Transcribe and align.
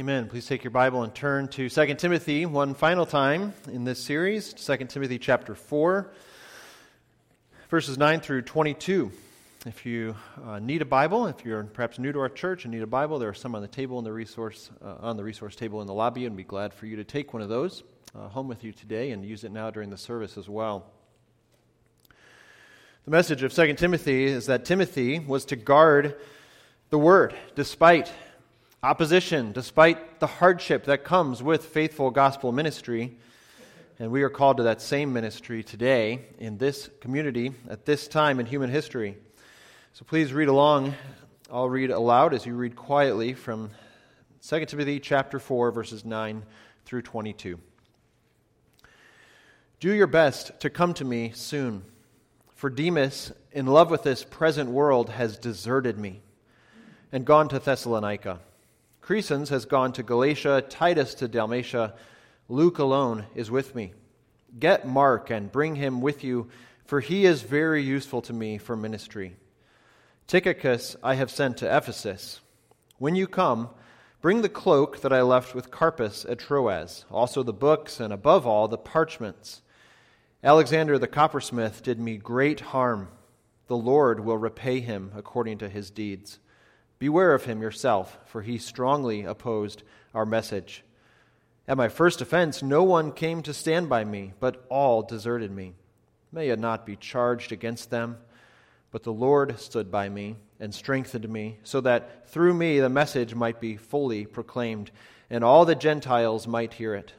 Amen. 0.00 0.28
Please 0.28 0.46
take 0.46 0.64
your 0.64 0.70
Bible 0.70 1.02
and 1.02 1.14
turn 1.14 1.46
to 1.48 1.68
2 1.68 1.94
Timothy 1.96 2.46
one 2.46 2.72
final 2.72 3.04
time 3.04 3.52
in 3.70 3.84
this 3.84 4.02
series, 4.02 4.54
2 4.54 4.78
Timothy 4.86 5.18
chapter 5.18 5.54
4, 5.54 6.10
verses 7.68 7.98
9 7.98 8.20
through 8.20 8.40
22. 8.40 9.12
If 9.66 9.84
you 9.84 10.16
uh, 10.42 10.58
need 10.58 10.80
a 10.80 10.86
Bible, 10.86 11.26
if 11.26 11.44
you're 11.44 11.64
perhaps 11.64 11.98
new 11.98 12.12
to 12.12 12.18
our 12.18 12.30
church 12.30 12.64
and 12.64 12.72
need 12.72 12.80
a 12.80 12.86
Bible, 12.86 13.18
there 13.18 13.28
are 13.28 13.34
some 13.34 13.54
on 13.54 13.60
the 13.60 13.68
table 13.68 13.98
in 13.98 14.04
the 14.06 14.12
resource 14.14 14.70
uh, 14.82 14.94
on 15.02 15.18
the 15.18 15.22
resource 15.22 15.54
table 15.54 15.82
in 15.82 15.86
the 15.86 15.92
lobby, 15.92 16.24
and 16.24 16.34
be 16.34 16.44
glad 16.44 16.72
for 16.72 16.86
you 16.86 16.96
to 16.96 17.04
take 17.04 17.34
one 17.34 17.42
of 17.42 17.50
those 17.50 17.82
uh, 18.18 18.26
home 18.28 18.48
with 18.48 18.64
you 18.64 18.72
today 18.72 19.10
and 19.10 19.22
use 19.22 19.44
it 19.44 19.52
now 19.52 19.70
during 19.70 19.90
the 19.90 19.98
service 19.98 20.38
as 20.38 20.48
well. 20.48 20.86
The 23.04 23.10
message 23.10 23.42
of 23.42 23.52
2 23.52 23.74
Timothy 23.74 24.24
is 24.24 24.46
that 24.46 24.64
Timothy 24.64 25.18
was 25.18 25.44
to 25.44 25.56
guard 25.56 26.16
the 26.88 26.98
word 26.98 27.34
despite 27.54 28.10
opposition, 28.82 29.52
despite 29.52 30.20
the 30.20 30.26
hardship 30.26 30.84
that 30.84 31.04
comes 31.04 31.42
with 31.42 31.64
faithful 31.66 32.10
gospel 32.10 32.50
ministry. 32.50 33.16
And 33.98 34.10
we 34.10 34.22
are 34.22 34.30
called 34.30 34.56
to 34.56 34.62
that 34.62 34.80
same 34.80 35.12
ministry 35.12 35.62
today 35.62 36.24
in 36.38 36.56
this 36.56 36.88
community 37.00 37.52
at 37.68 37.84
this 37.84 38.08
time 38.08 38.40
in 38.40 38.46
human 38.46 38.70
history. 38.70 39.18
So 39.92 40.06
please 40.06 40.32
read 40.32 40.48
along. 40.48 40.94
I'll 41.52 41.68
read 41.68 41.90
aloud 41.90 42.32
as 42.32 42.46
you 42.46 42.54
read 42.54 42.74
quietly 42.74 43.34
from 43.34 43.70
2 44.46 44.64
Timothy 44.64 44.98
chapter 44.98 45.38
4 45.38 45.72
verses 45.72 46.04
9 46.04 46.42
through 46.86 47.02
22. 47.02 47.60
Do 49.80 49.92
your 49.92 50.06
best 50.06 50.58
to 50.60 50.70
come 50.70 50.94
to 50.94 51.04
me 51.04 51.32
soon, 51.34 51.84
for 52.54 52.70
Demas, 52.70 53.32
in 53.52 53.66
love 53.66 53.90
with 53.90 54.04
this 54.04 54.24
present 54.24 54.70
world, 54.70 55.10
has 55.10 55.36
deserted 55.36 55.98
me 55.98 56.22
and 57.12 57.24
gone 57.26 57.48
to 57.48 57.58
Thessalonica. 57.58 58.40
Crescens 59.10 59.48
has 59.48 59.64
gone 59.64 59.92
to 59.94 60.04
Galatia, 60.04 60.62
Titus 60.68 61.14
to 61.14 61.26
Dalmatia. 61.26 61.94
Luke 62.48 62.78
alone 62.78 63.26
is 63.34 63.50
with 63.50 63.74
me. 63.74 63.92
Get 64.56 64.86
Mark 64.86 65.30
and 65.30 65.50
bring 65.50 65.74
him 65.74 66.00
with 66.00 66.22
you, 66.22 66.48
for 66.84 67.00
he 67.00 67.26
is 67.26 67.42
very 67.42 67.82
useful 67.82 68.22
to 68.22 68.32
me 68.32 68.56
for 68.56 68.76
ministry. 68.76 69.34
Tychicus 70.28 70.94
I 71.02 71.14
have 71.14 71.28
sent 71.28 71.56
to 71.56 71.76
Ephesus. 71.76 72.38
When 72.98 73.16
you 73.16 73.26
come, 73.26 73.70
bring 74.20 74.42
the 74.42 74.48
cloak 74.48 75.00
that 75.00 75.12
I 75.12 75.22
left 75.22 75.56
with 75.56 75.72
Carpus 75.72 76.24
at 76.24 76.38
Troas, 76.38 77.04
also 77.10 77.42
the 77.42 77.52
books, 77.52 77.98
and 77.98 78.12
above 78.12 78.46
all, 78.46 78.68
the 78.68 78.78
parchments. 78.78 79.60
Alexander 80.44 81.00
the 81.00 81.08
coppersmith 81.08 81.82
did 81.82 81.98
me 81.98 82.16
great 82.16 82.60
harm. 82.60 83.08
The 83.66 83.76
Lord 83.76 84.20
will 84.20 84.38
repay 84.38 84.78
him 84.78 85.10
according 85.16 85.58
to 85.58 85.68
his 85.68 85.90
deeds. 85.90 86.38
Beware 87.00 87.34
of 87.34 87.46
him 87.46 87.62
yourself, 87.62 88.18
for 88.26 88.42
he 88.42 88.58
strongly 88.58 89.24
opposed 89.24 89.82
our 90.14 90.26
message. 90.26 90.84
At 91.66 91.78
my 91.78 91.88
first 91.88 92.20
offense, 92.20 92.62
no 92.62 92.84
one 92.84 93.10
came 93.10 93.42
to 93.42 93.54
stand 93.54 93.88
by 93.88 94.04
me, 94.04 94.34
but 94.38 94.64
all 94.68 95.02
deserted 95.02 95.50
me. 95.50 95.74
May 96.30 96.50
it 96.50 96.58
not 96.58 96.84
be 96.84 96.96
charged 96.96 97.52
against 97.52 97.90
them, 97.90 98.18
but 98.90 99.02
the 99.02 99.12
Lord 99.12 99.58
stood 99.58 99.90
by 99.90 100.08
me 100.10 100.36
and 100.60 100.74
strengthened 100.74 101.28
me, 101.28 101.58
so 101.62 101.80
that 101.80 102.28
through 102.28 102.52
me 102.52 102.80
the 102.80 102.90
message 102.90 103.34
might 103.34 103.60
be 103.60 103.76
fully 103.76 104.26
proclaimed, 104.26 104.90
and 105.30 105.42
all 105.42 105.64
the 105.64 105.74
Gentiles 105.74 106.46
might 106.46 106.74
hear 106.74 106.94
it. 106.94 107.14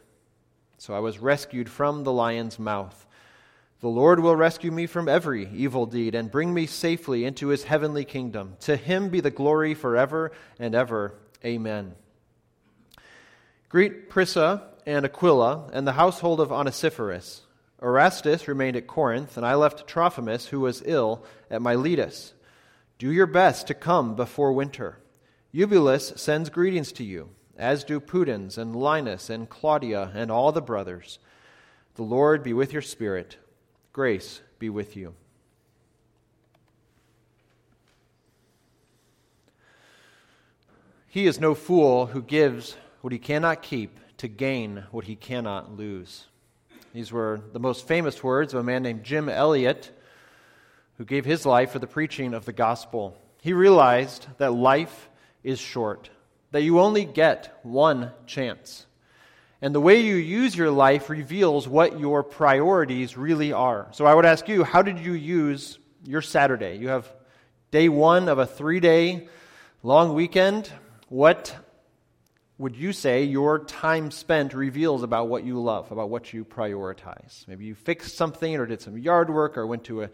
So 0.77 0.93
I 0.93 0.99
was 0.99 1.17
rescued 1.17 1.69
from 1.69 2.03
the 2.03 2.13
lion's 2.13 2.59
mouth. 2.59 3.07
The 3.81 3.89
Lord 3.89 4.19
will 4.19 4.35
rescue 4.35 4.71
me 4.71 4.85
from 4.85 5.09
every 5.09 5.49
evil 5.49 5.87
deed 5.87 6.13
and 6.13 6.29
bring 6.29 6.53
me 6.53 6.67
safely 6.67 7.25
into 7.25 7.47
his 7.47 7.63
heavenly 7.63 8.05
kingdom. 8.05 8.55
To 8.61 8.75
him 8.75 9.09
be 9.09 9.21
the 9.21 9.31
glory 9.31 9.73
forever 9.73 10.31
and 10.59 10.75
ever. 10.75 11.15
Amen. 11.43 11.95
Greet 13.69 14.07
Prisca 14.07 14.67
and 14.85 15.03
Aquila 15.03 15.71
and 15.73 15.87
the 15.87 15.93
household 15.93 16.39
of 16.39 16.51
Onesiphorus. 16.51 17.41
Erastus 17.81 18.47
remained 18.47 18.75
at 18.75 18.85
Corinth, 18.85 19.35
and 19.35 19.45
I 19.45 19.55
left 19.55 19.87
Trophimus, 19.87 20.47
who 20.47 20.59
was 20.59 20.83
ill, 20.85 21.25
at 21.49 21.63
Miletus. 21.63 22.33
Do 22.99 23.11
your 23.11 23.25
best 23.25 23.65
to 23.67 23.73
come 23.73 24.15
before 24.15 24.53
winter. 24.53 24.99
Eubulus 25.51 26.13
sends 26.17 26.49
greetings 26.49 26.91
to 26.91 27.03
you, 27.03 27.29
as 27.57 27.83
do 27.83 27.99
Pudens 27.99 28.59
and 28.59 28.75
Linus 28.75 29.31
and 29.31 29.49
Claudia 29.49 30.11
and 30.13 30.29
all 30.29 30.51
the 30.51 30.61
brothers. 30.61 31.17
The 31.95 32.03
Lord 32.03 32.43
be 32.43 32.53
with 32.53 32.71
your 32.71 32.83
spirit. 32.83 33.37
Grace 33.93 34.41
be 34.57 34.69
with 34.69 34.95
you. 34.95 35.13
He 41.07 41.25
is 41.25 41.41
no 41.41 41.53
fool 41.53 42.05
who 42.05 42.21
gives 42.21 42.77
what 43.01 43.11
he 43.11 43.19
cannot 43.19 43.61
keep 43.61 43.99
to 44.17 44.29
gain 44.29 44.85
what 44.91 45.05
he 45.05 45.15
cannot 45.17 45.75
lose. 45.75 46.27
These 46.93 47.11
were 47.11 47.41
the 47.51 47.59
most 47.59 47.85
famous 47.85 48.23
words 48.23 48.53
of 48.53 48.61
a 48.61 48.63
man 48.63 48.83
named 48.83 49.03
Jim 49.03 49.27
Elliot, 49.27 49.91
who 50.97 51.03
gave 51.03 51.25
his 51.25 51.45
life 51.45 51.71
for 51.71 51.79
the 51.79 51.87
preaching 51.87 52.33
of 52.33 52.45
the 52.45 52.53
gospel. 52.53 53.17
He 53.41 53.51
realized 53.51 54.27
that 54.37 54.53
life 54.53 55.09
is 55.43 55.59
short, 55.59 56.09
that 56.51 56.63
you 56.63 56.79
only 56.79 57.03
get 57.03 57.59
one 57.63 58.11
chance. 58.25 58.85
And 59.61 59.75
the 59.75 59.81
way 59.81 60.01
you 60.01 60.15
use 60.15 60.55
your 60.55 60.71
life 60.71 61.09
reveals 61.09 61.67
what 61.67 61.99
your 61.99 62.23
priorities 62.23 63.15
really 63.15 63.53
are. 63.53 63.87
So 63.91 64.05
I 64.05 64.15
would 64.15 64.25
ask 64.25 64.47
you, 64.47 64.63
how 64.63 64.81
did 64.81 64.97
you 64.97 65.13
use 65.13 65.77
your 66.03 66.23
Saturday? 66.23 66.77
You 66.77 66.87
have 66.87 67.07
day 67.69 67.87
one 67.87 68.27
of 68.27 68.39
a 68.39 68.45
three 68.45 68.79
day 68.79 69.27
long 69.83 70.15
weekend. 70.15 70.71
What 71.09 71.55
would 72.57 72.75
you 72.75 72.91
say 72.91 73.23
your 73.23 73.59
time 73.59 74.09
spent 74.09 74.53
reveals 74.53 75.03
about 75.03 75.29
what 75.29 75.43
you 75.43 75.61
love, 75.61 75.91
about 75.91 76.09
what 76.09 76.33
you 76.33 76.43
prioritize? 76.43 77.47
Maybe 77.47 77.65
you 77.65 77.75
fixed 77.75 78.17
something 78.17 78.55
or 78.55 78.65
did 78.65 78.81
some 78.81 78.97
yard 78.97 79.29
work 79.29 79.57
or 79.57 79.67
went 79.67 79.83
to 79.85 80.03
a 80.03 80.09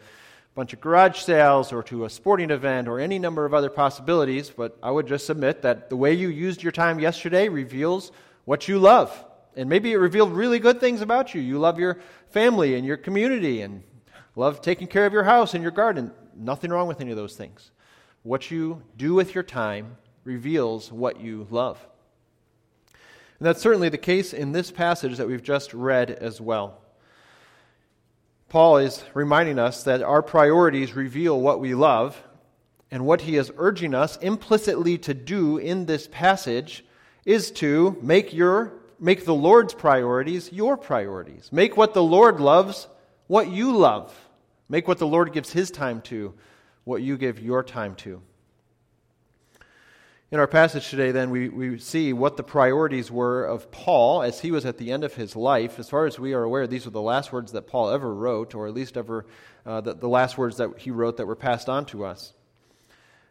bunch 0.56 0.74
of 0.74 0.81
garage 0.81 1.19
sales 1.19 1.72
or 1.72 1.84
to 1.84 2.06
a 2.06 2.09
sporting 2.09 2.50
event 2.50 2.88
or 2.88 3.00
any 3.00 3.19
number 3.19 3.46
of 3.46 3.53
other 3.53 3.69
possibilities, 3.69 4.50
but 4.50 4.78
I 4.81 4.91
would 4.91 5.07
just 5.07 5.25
submit 5.25 5.62
that 5.62 5.90
the 5.90 5.96
way 5.96 6.13
you 6.13 6.30
used 6.30 6.63
your 6.63 6.72
time 6.72 7.00
yesterday 7.00 7.47
reveals 7.47 8.12
what 8.44 8.68
you 8.68 8.80
love. 8.80 9.25
And 9.57 9.68
maybe 9.68 9.91
it 9.91 9.97
revealed 9.97 10.31
really 10.31 10.59
good 10.59 10.79
things 10.79 11.01
about 11.01 11.34
you. 11.34 11.41
You 11.41 11.57
love 11.57 11.79
your 11.79 12.00
family 12.29 12.75
and 12.75 12.85
your 12.85 12.95
community 12.95 13.62
and 13.62 13.84
love 14.35 14.62
taking 14.62 14.88
care 14.88 15.07
of 15.07 15.13
your 15.13 15.23
house 15.23 15.56
and 15.56 15.63
your 15.63 15.72
garden. 15.72 16.12
Nothing 16.35 16.69
wrong 16.69 16.88
with 16.88 17.01
any 17.01 17.09
of 17.09 17.18
those 17.18 17.35
things. 17.35 17.72
What 18.22 18.51
you 18.51 18.84
do 18.97 19.16
with 19.16 19.34
your 19.34 19.44
time 19.44 19.97
reveals 20.23 20.91
what 20.91 21.19
you 21.19 21.47
love. 21.50 21.79
And 23.40 23.47
that's 23.47 23.62
certainly 23.62 23.90
the 23.90 23.97
case 23.97 24.31
in 24.31 24.51
this 24.51 24.69
passage 24.69 25.18
that 25.18 25.28
we've 25.28 25.44
just 25.44 25.74
read 25.74 26.12
as 26.12 26.39
well. 26.39 26.79
Paul 28.50 28.78
is 28.78 29.03
reminding 29.13 29.57
us 29.57 29.84
that 29.84 30.03
our 30.03 30.22
priorities 30.22 30.94
reveal 30.95 31.41
what 31.41 31.59
we 31.59 31.74
love, 31.74 32.22
and 32.91 33.06
what 33.06 33.22
he 33.22 33.35
is 33.35 33.51
urging 33.57 33.94
us 33.94 34.18
implicitly 34.18 34.97
to 35.00 35.13
do 35.13 35.57
in 35.57 35.85
this 35.88 36.07
passage 36.07 36.85
is 37.25 37.51
to 37.51 37.97
make 38.01 38.34
your 38.34 38.74
make 39.00 39.25
the 39.25 39.34
Lord's 39.34 39.74
priorities 39.74 40.52
your 40.52 40.78
priorities. 40.78 41.50
Make 41.52 41.78
what 41.78 41.94
the 41.94 42.03
Lord 42.03 42.40
loves 42.40 42.88
what 43.28 43.50
you 43.50 43.75
love. 43.75 44.13
Make 44.69 44.88
what 44.88 44.97
the 44.97 45.08
Lord 45.08 45.34
gives 45.34 45.52
his 45.52 45.72
time 45.72 46.02
to 46.02 46.34
what 46.84 47.02
you 47.02 47.18
give 47.18 47.40
your 47.40 47.63
time 47.63 47.96
to. 47.96 48.22
In 50.30 50.40
our 50.40 50.47
passage 50.47 50.90
today, 50.90 51.12
then, 51.12 51.30
we, 51.30 51.47
we 51.47 51.80
see 51.80 52.12
what 52.12 52.36
the 52.36 52.44
priorities 52.44 53.09
were 53.09 53.46
of 53.46 53.72
Paul 53.72 54.24
as 54.24 54.41
he 54.41 54.52
was 54.52 54.66
at 54.66 54.78
the 54.78 54.91
end 54.91 55.06
of 55.06 55.13
his 55.13 55.38
life. 55.38 55.80
As 55.80 55.90
far 55.90 56.06
as 56.06 56.19
we 56.19 56.34
are 56.34 56.44
aware, 56.44 56.68
these 56.68 56.84
were 56.84 56.91
the 56.91 57.02
last 57.02 57.31
words 57.31 57.53
that 57.53 57.68
Paul 57.68 57.91
ever 57.91 58.13
wrote, 58.13 58.53
or 58.53 58.68
at 58.68 58.74
least 58.74 58.97
ever 58.97 59.25
uh, 59.66 59.80
the, 59.80 59.94
the 59.94 60.09
last 60.09 60.38
words 60.38 60.57
that 60.57 60.80
he 60.80 60.91
wrote 60.91 61.16
that 61.18 61.28
were 61.28 61.36
passed 61.38 61.69
on 61.69 61.86
to 61.88 62.03
us. 62.03 62.34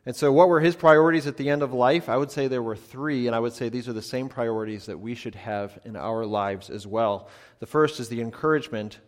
And 0.07 0.15
so, 0.15 0.31
what 0.31 0.49
were 0.49 0.61
his 0.61 0.77
priorities 0.77 1.27
at 1.27 1.37
the 1.37 1.51
end 1.51 1.65
of 1.65 1.75
life? 1.75 2.09
I 2.09 2.17
would 2.17 2.31
say 2.31 2.47
there 2.47 2.63
were 2.63 2.77
three, 2.77 3.27
and 3.27 3.35
I 3.35 3.41
would 3.41 3.53
say 3.53 3.69
these 3.69 3.89
are 3.89 3.93
the 3.93 4.01
same 4.01 4.29
priorities 4.29 4.87
that 4.87 5.01
we 5.01 5.17
should 5.17 5.35
have 5.35 5.77
in 5.85 5.97
our 5.97 6.25
lives 6.25 6.71
as 6.71 6.87
well. 6.87 7.29
The 7.59 7.67
first 7.67 7.99
is 7.99 8.09
the 8.09 8.21
encouragement 8.21 9.01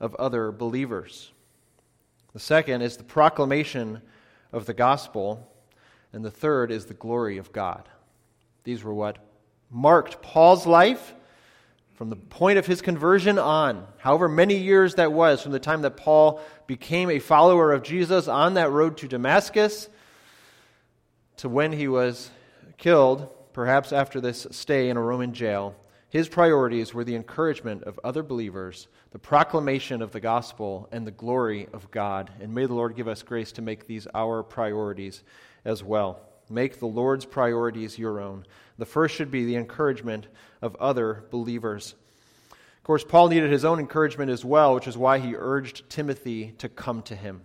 of 0.00 0.14
other 0.14 0.50
believers, 0.50 1.30
the 2.32 2.40
second 2.40 2.82
is 2.82 2.96
the 2.96 3.04
proclamation 3.04 4.00
of 4.52 4.66
the 4.66 4.74
gospel, 4.74 5.46
and 6.12 6.24
the 6.24 6.30
third 6.30 6.70
is 6.70 6.86
the 6.86 6.94
glory 6.94 7.36
of 7.38 7.52
God. 7.52 7.88
These 8.64 8.82
were 8.82 8.94
what 8.94 9.18
marked 9.70 10.22
Paul's 10.22 10.66
life 10.66 11.14
from 11.94 12.10
the 12.10 12.16
point 12.16 12.58
of 12.58 12.66
his 12.66 12.82
conversion 12.82 13.38
on, 13.38 13.86
however 13.98 14.28
many 14.28 14.56
years 14.56 14.94
that 14.96 15.12
was, 15.12 15.42
from 15.42 15.52
the 15.52 15.58
time 15.58 15.82
that 15.82 15.96
Paul 15.96 16.40
became 16.66 17.10
a 17.10 17.18
follower 17.18 17.72
of 17.72 17.82
Jesus 17.82 18.28
on 18.28 18.54
that 18.54 18.70
road 18.70 18.98
to 18.98 19.08
Damascus 19.08 19.88
to 21.38 21.48
when 21.48 21.72
he 21.72 21.88
was 21.88 22.30
killed, 22.78 23.28
perhaps 23.52 23.92
after 23.92 24.20
this 24.20 24.46
stay 24.50 24.88
in 24.88 24.96
a 24.96 25.02
Roman 25.02 25.32
jail, 25.32 25.74
his 26.08 26.28
priorities 26.28 26.94
were 26.94 27.04
the 27.04 27.16
encouragement 27.16 27.82
of 27.82 28.00
other 28.04 28.22
believers, 28.22 28.88
the 29.10 29.18
proclamation 29.18 30.00
of 30.00 30.12
the 30.12 30.20
gospel, 30.20 30.88
and 30.92 31.06
the 31.06 31.10
glory 31.10 31.68
of 31.72 31.90
God. 31.90 32.30
And 32.40 32.54
may 32.54 32.66
the 32.66 32.74
Lord 32.74 32.96
give 32.96 33.08
us 33.08 33.22
grace 33.22 33.52
to 33.52 33.62
make 33.62 33.86
these 33.86 34.06
our 34.14 34.42
priorities 34.42 35.22
as 35.64 35.82
well. 35.82 36.20
Make 36.48 36.78
the 36.78 36.86
Lord's 36.86 37.24
priorities 37.24 37.98
your 37.98 38.20
own. 38.20 38.46
The 38.78 38.86
first 38.86 39.14
should 39.14 39.30
be 39.30 39.44
the 39.44 39.56
encouragement 39.56 40.28
of 40.62 40.76
other 40.76 41.24
believers. 41.30 41.94
Of 42.52 42.84
course, 42.84 43.04
Paul 43.04 43.28
needed 43.28 43.50
his 43.50 43.64
own 43.64 43.80
encouragement 43.80 44.30
as 44.30 44.44
well, 44.44 44.74
which 44.74 44.86
is 44.86 44.96
why 44.96 45.18
he 45.18 45.34
urged 45.36 45.90
Timothy 45.90 46.52
to 46.58 46.68
come 46.68 47.02
to 47.02 47.16
him. 47.16 47.42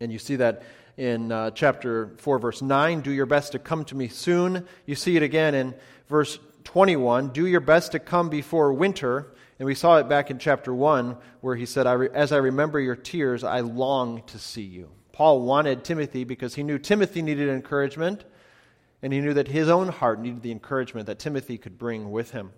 And 0.00 0.12
you 0.12 0.18
see 0.18 0.36
that 0.36 0.62
in 0.96 1.32
uh, 1.32 1.50
chapter 1.50 2.12
4, 2.18 2.38
verse 2.38 2.62
9 2.62 3.00
do 3.00 3.10
your 3.10 3.26
best 3.26 3.52
to 3.52 3.58
come 3.58 3.84
to 3.86 3.94
me 3.94 4.08
soon. 4.08 4.66
You 4.86 4.94
see 4.94 5.16
it 5.16 5.22
again 5.22 5.54
in 5.54 5.74
verse 6.08 6.38
21 6.64 7.28
do 7.28 7.46
your 7.46 7.60
best 7.60 7.92
to 7.92 7.98
come 7.98 8.28
before 8.28 8.72
winter. 8.72 9.32
And 9.58 9.66
we 9.66 9.74
saw 9.74 9.98
it 9.98 10.08
back 10.08 10.30
in 10.30 10.38
chapter 10.38 10.74
1 10.74 11.16
where 11.40 11.56
he 11.56 11.66
said, 11.66 11.86
I 11.86 11.92
re- 11.92 12.08
As 12.12 12.32
I 12.32 12.38
remember 12.38 12.80
your 12.80 12.96
tears, 12.96 13.44
I 13.44 13.60
long 13.60 14.22
to 14.24 14.38
see 14.38 14.62
you. 14.62 14.90
Paul 15.12 15.42
wanted 15.42 15.84
Timothy 15.84 16.24
because 16.24 16.54
he 16.54 16.62
knew 16.62 16.78
Timothy 16.78 17.22
needed 17.22 17.48
encouragement, 17.48 18.24
and 19.02 19.12
he 19.12 19.20
knew 19.20 19.34
that 19.34 19.48
his 19.48 19.68
own 19.68 19.88
heart 19.88 20.20
needed 20.20 20.42
the 20.42 20.50
encouragement 20.50 21.06
that 21.06 21.18
Timothy 21.18 21.58
could 21.58 21.78
bring 21.78 22.10
with 22.10 22.30
him. 22.30 22.50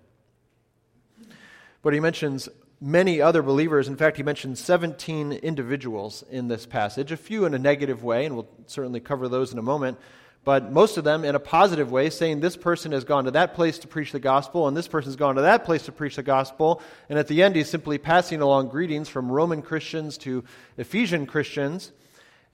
But 1.83 1.93
he 1.93 2.01
mentions 2.01 2.49
many 2.85 3.19
other 3.19 3.43
believers. 3.43 3.89
In 3.89 3.97
fact, 3.97 4.19
he 4.19 4.23
mentions 4.23 4.61
17 4.61 5.33
individuals 5.33 6.23
in 6.31 6.49
this 6.49 6.67
passage, 6.67 7.13
a 7.13 7.17
few 7.17 7.47
in 7.47 7.55
a 7.55 7.59
negative 7.59 8.05
way, 8.05 8.27
and 8.27 8.35
we'll 8.35 8.49
certainly 8.67 9.01
cover 9.01 9.27
those 9.27 9.53
in 9.53 9.59
a 9.59 9.63
moment, 9.63 9.99
but 10.45 10.71
most 10.71 10.99
of 10.99 11.05
them 11.05 11.25
in 11.25 11.35
a 11.35 11.41
positive 11.41 11.91
way, 11.91 12.11
saying 12.11 12.41
this 12.41 12.59
person 12.59 12.93
has 12.93 13.05
gone 13.05 13.25
to 13.25 13.31
that 13.31 13.55
place 13.55 13.79
to 13.79 13.89
preach 13.89 14.13
the 14.13 14.21
gospel, 14.21 14.69
and 14.69 14.77
this 14.77 14.87
person's 14.87 15.17
gone 15.17 15.37
to 15.37 15.43
that 15.43 15.65
place 15.65 15.85
to 15.85 15.93
preach 15.93 16.17
the 16.17 16.23
gospel. 16.23 16.83
And 17.09 17.19
at 17.19 17.27
the 17.27 17.43
end, 17.43 17.57
he's 17.57 17.71
simply 17.71 17.97
passing 17.97 18.43
along 18.43 18.69
greetings 18.69 19.09
from 19.09 19.33
Roman 19.33 19.63
Christians 19.63 20.19
to 20.19 20.45
Ephesian 20.77 21.25
Christians. 21.25 21.91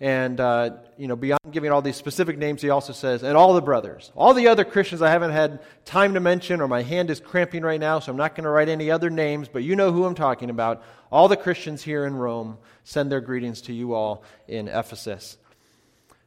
And, 0.03 0.41
uh, 0.41 0.77
you 0.97 1.09
know, 1.09 1.17
beyond 1.17 1.41
giving 1.51 1.71
all 1.71 1.83
these 1.83 1.97
specific 1.97 2.39
names, 2.39 2.63
he 2.63 2.71
also 2.71 2.95
says, 2.95 3.23
and 3.23 3.37
all 3.37 3.53
the 3.53 3.61
brothers, 3.61 4.11
all 4.17 4.33
the 4.33 4.49
other 4.49 4.65
Christians 4.65 5.03
I 5.03 5.11
haven't 5.11 5.33
had 5.33 5.61
time 5.85 6.15
to 6.15 6.21
mention, 6.21 6.63
or 6.63 6.69
my 6.69 6.83
hand 6.83 7.11
is 7.11 7.21
cramping 7.21 7.63
right 7.63 7.79
now, 7.79 7.99
so 7.99 8.11
I'm 8.11 8.17
not 8.17 8.35
going 8.35 8.45
to 8.45 8.51
write 8.51 8.71
any 8.71 8.91
other 8.91 9.11
names, 9.11 9.49
but 9.49 9.63
you 9.63 9.77
know 9.77 9.93
who 9.93 10.07
I'm 10.07 10.15
talking 10.15 10.49
about. 10.49 10.83
All 11.13 11.29
the 11.29 11.37
Christians 11.37 11.83
here 11.83 12.07
in 12.07 12.15
Rome 12.15 12.57
send 12.83 13.13
their 13.13 13.21
greetings 13.21 13.61
to 13.63 13.75
you 13.75 13.93
all 13.93 14.25
in 14.49 14.69
Ephesus. 14.69 15.37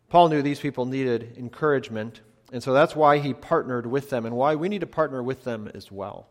Paul 0.08 0.30
knew 0.30 0.44
these 0.44 0.60
people 0.60 0.86
needed 0.86 1.36
encouragement, 1.40 2.22
and 2.52 2.62
so 2.62 2.74
that's 2.74 2.96
why 2.96 3.18
he 3.18 3.34
partnered 3.34 3.88
with 3.88 4.12
them, 4.12 4.28
and 4.28 4.36
why 4.36 4.54
we 4.54 4.70
need 4.70 4.82
to 4.82 4.88
partner 4.88 5.24
with 5.24 5.44
them 5.46 5.72
as 5.74 5.92
well. 5.92 6.28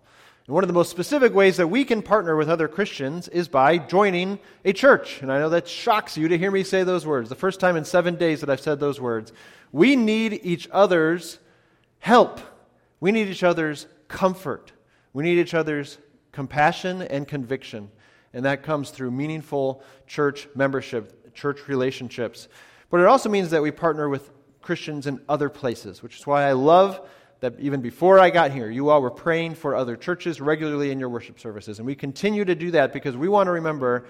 And 0.52 0.54
one 0.56 0.64
of 0.64 0.68
the 0.68 0.74
most 0.74 0.90
specific 0.90 1.32
ways 1.32 1.56
that 1.56 1.68
we 1.68 1.82
can 1.82 2.02
partner 2.02 2.36
with 2.36 2.50
other 2.50 2.68
Christians 2.68 3.26
is 3.26 3.48
by 3.48 3.78
joining 3.78 4.38
a 4.66 4.74
church. 4.74 5.22
And 5.22 5.32
I 5.32 5.38
know 5.38 5.48
that 5.48 5.66
shocks 5.66 6.14
you 6.18 6.28
to 6.28 6.36
hear 6.36 6.50
me 6.50 6.62
say 6.62 6.84
those 6.84 7.06
words. 7.06 7.30
The 7.30 7.34
first 7.34 7.58
time 7.58 7.74
in 7.74 7.86
seven 7.86 8.16
days 8.16 8.42
that 8.42 8.50
I've 8.50 8.60
said 8.60 8.78
those 8.78 9.00
words. 9.00 9.32
We 9.72 9.96
need 9.96 10.40
each 10.42 10.68
other's 10.70 11.38
help. 12.00 12.38
We 13.00 13.12
need 13.12 13.28
each 13.28 13.42
other's 13.42 13.86
comfort. 14.08 14.72
We 15.14 15.24
need 15.24 15.38
each 15.38 15.54
other's 15.54 15.96
compassion 16.32 17.00
and 17.00 17.26
conviction. 17.26 17.90
And 18.34 18.44
that 18.44 18.62
comes 18.62 18.90
through 18.90 19.10
meaningful 19.10 19.82
church 20.06 20.48
membership, 20.54 21.32
church 21.32 21.66
relationships. 21.66 22.48
But 22.90 23.00
it 23.00 23.06
also 23.06 23.30
means 23.30 23.48
that 23.52 23.62
we 23.62 23.70
partner 23.70 24.06
with 24.06 24.30
Christians 24.60 25.06
in 25.06 25.18
other 25.30 25.48
places, 25.48 26.02
which 26.02 26.18
is 26.18 26.26
why 26.26 26.42
I 26.42 26.52
love 26.52 27.00
that 27.42 27.58
even 27.58 27.80
before 27.80 28.20
I 28.20 28.30
got 28.30 28.52
here, 28.52 28.70
you 28.70 28.88
all 28.88 29.02
were 29.02 29.10
praying 29.10 29.56
for 29.56 29.74
other 29.74 29.96
churches 29.96 30.40
regularly 30.40 30.92
in 30.92 31.00
your 31.00 31.08
worship 31.08 31.40
services. 31.40 31.80
And 31.80 31.86
we 31.86 31.96
continue 31.96 32.44
to 32.44 32.54
do 32.54 32.70
that 32.70 32.92
because 32.92 33.16
we 33.16 33.28
want 33.28 33.48
to 33.48 33.50
remember 33.50 34.04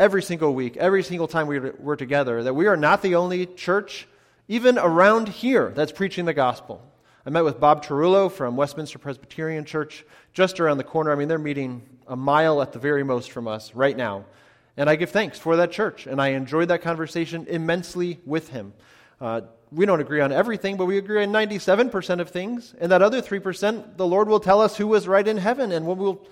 every 0.00 0.20
single 0.20 0.52
week, 0.52 0.76
every 0.76 1.04
single 1.04 1.28
time 1.28 1.46
we 1.46 1.60
we're 1.60 1.94
together, 1.94 2.42
that 2.42 2.54
we 2.54 2.66
are 2.66 2.76
not 2.76 3.02
the 3.02 3.14
only 3.14 3.46
church, 3.46 4.08
even 4.48 4.78
around 4.78 5.28
here, 5.28 5.70
that's 5.76 5.92
preaching 5.92 6.24
the 6.24 6.34
gospel. 6.34 6.82
I 7.24 7.30
met 7.30 7.44
with 7.44 7.60
Bob 7.60 7.84
Tarullo 7.84 8.30
from 8.30 8.56
Westminster 8.56 8.98
Presbyterian 8.98 9.64
Church 9.64 10.04
just 10.32 10.58
around 10.58 10.78
the 10.78 10.84
corner. 10.84 11.12
I 11.12 11.14
mean, 11.14 11.28
they're 11.28 11.38
meeting 11.38 11.82
a 12.08 12.16
mile 12.16 12.60
at 12.60 12.72
the 12.72 12.80
very 12.80 13.04
most 13.04 13.30
from 13.30 13.46
us 13.46 13.76
right 13.76 13.96
now. 13.96 14.24
And 14.76 14.90
I 14.90 14.96
give 14.96 15.10
thanks 15.10 15.38
for 15.38 15.54
that 15.56 15.70
church. 15.70 16.08
And 16.08 16.20
I 16.20 16.30
enjoyed 16.30 16.66
that 16.68 16.82
conversation 16.82 17.46
immensely 17.48 18.18
with 18.26 18.48
him. 18.48 18.72
Uh, 19.20 19.42
we 19.72 19.86
don't 19.86 20.00
agree 20.00 20.20
on 20.20 20.32
everything, 20.32 20.76
but 20.76 20.86
we 20.86 20.98
agree 20.98 21.22
on 21.22 21.32
97% 21.32 22.20
of 22.20 22.30
things. 22.30 22.74
And 22.78 22.92
that 22.92 23.02
other 23.02 23.20
3%, 23.20 23.96
the 23.96 24.06
Lord 24.06 24.28
will 24.28 24.40
tell 24.40 24.60
us 24.60 24.76
who 24.76 24.86
was 24.86 25.08
right 25.08 25.26
in 25.26 25.36
heaven, 25.36 25.72
and 25.72 25.86
we'll 25.86 26.26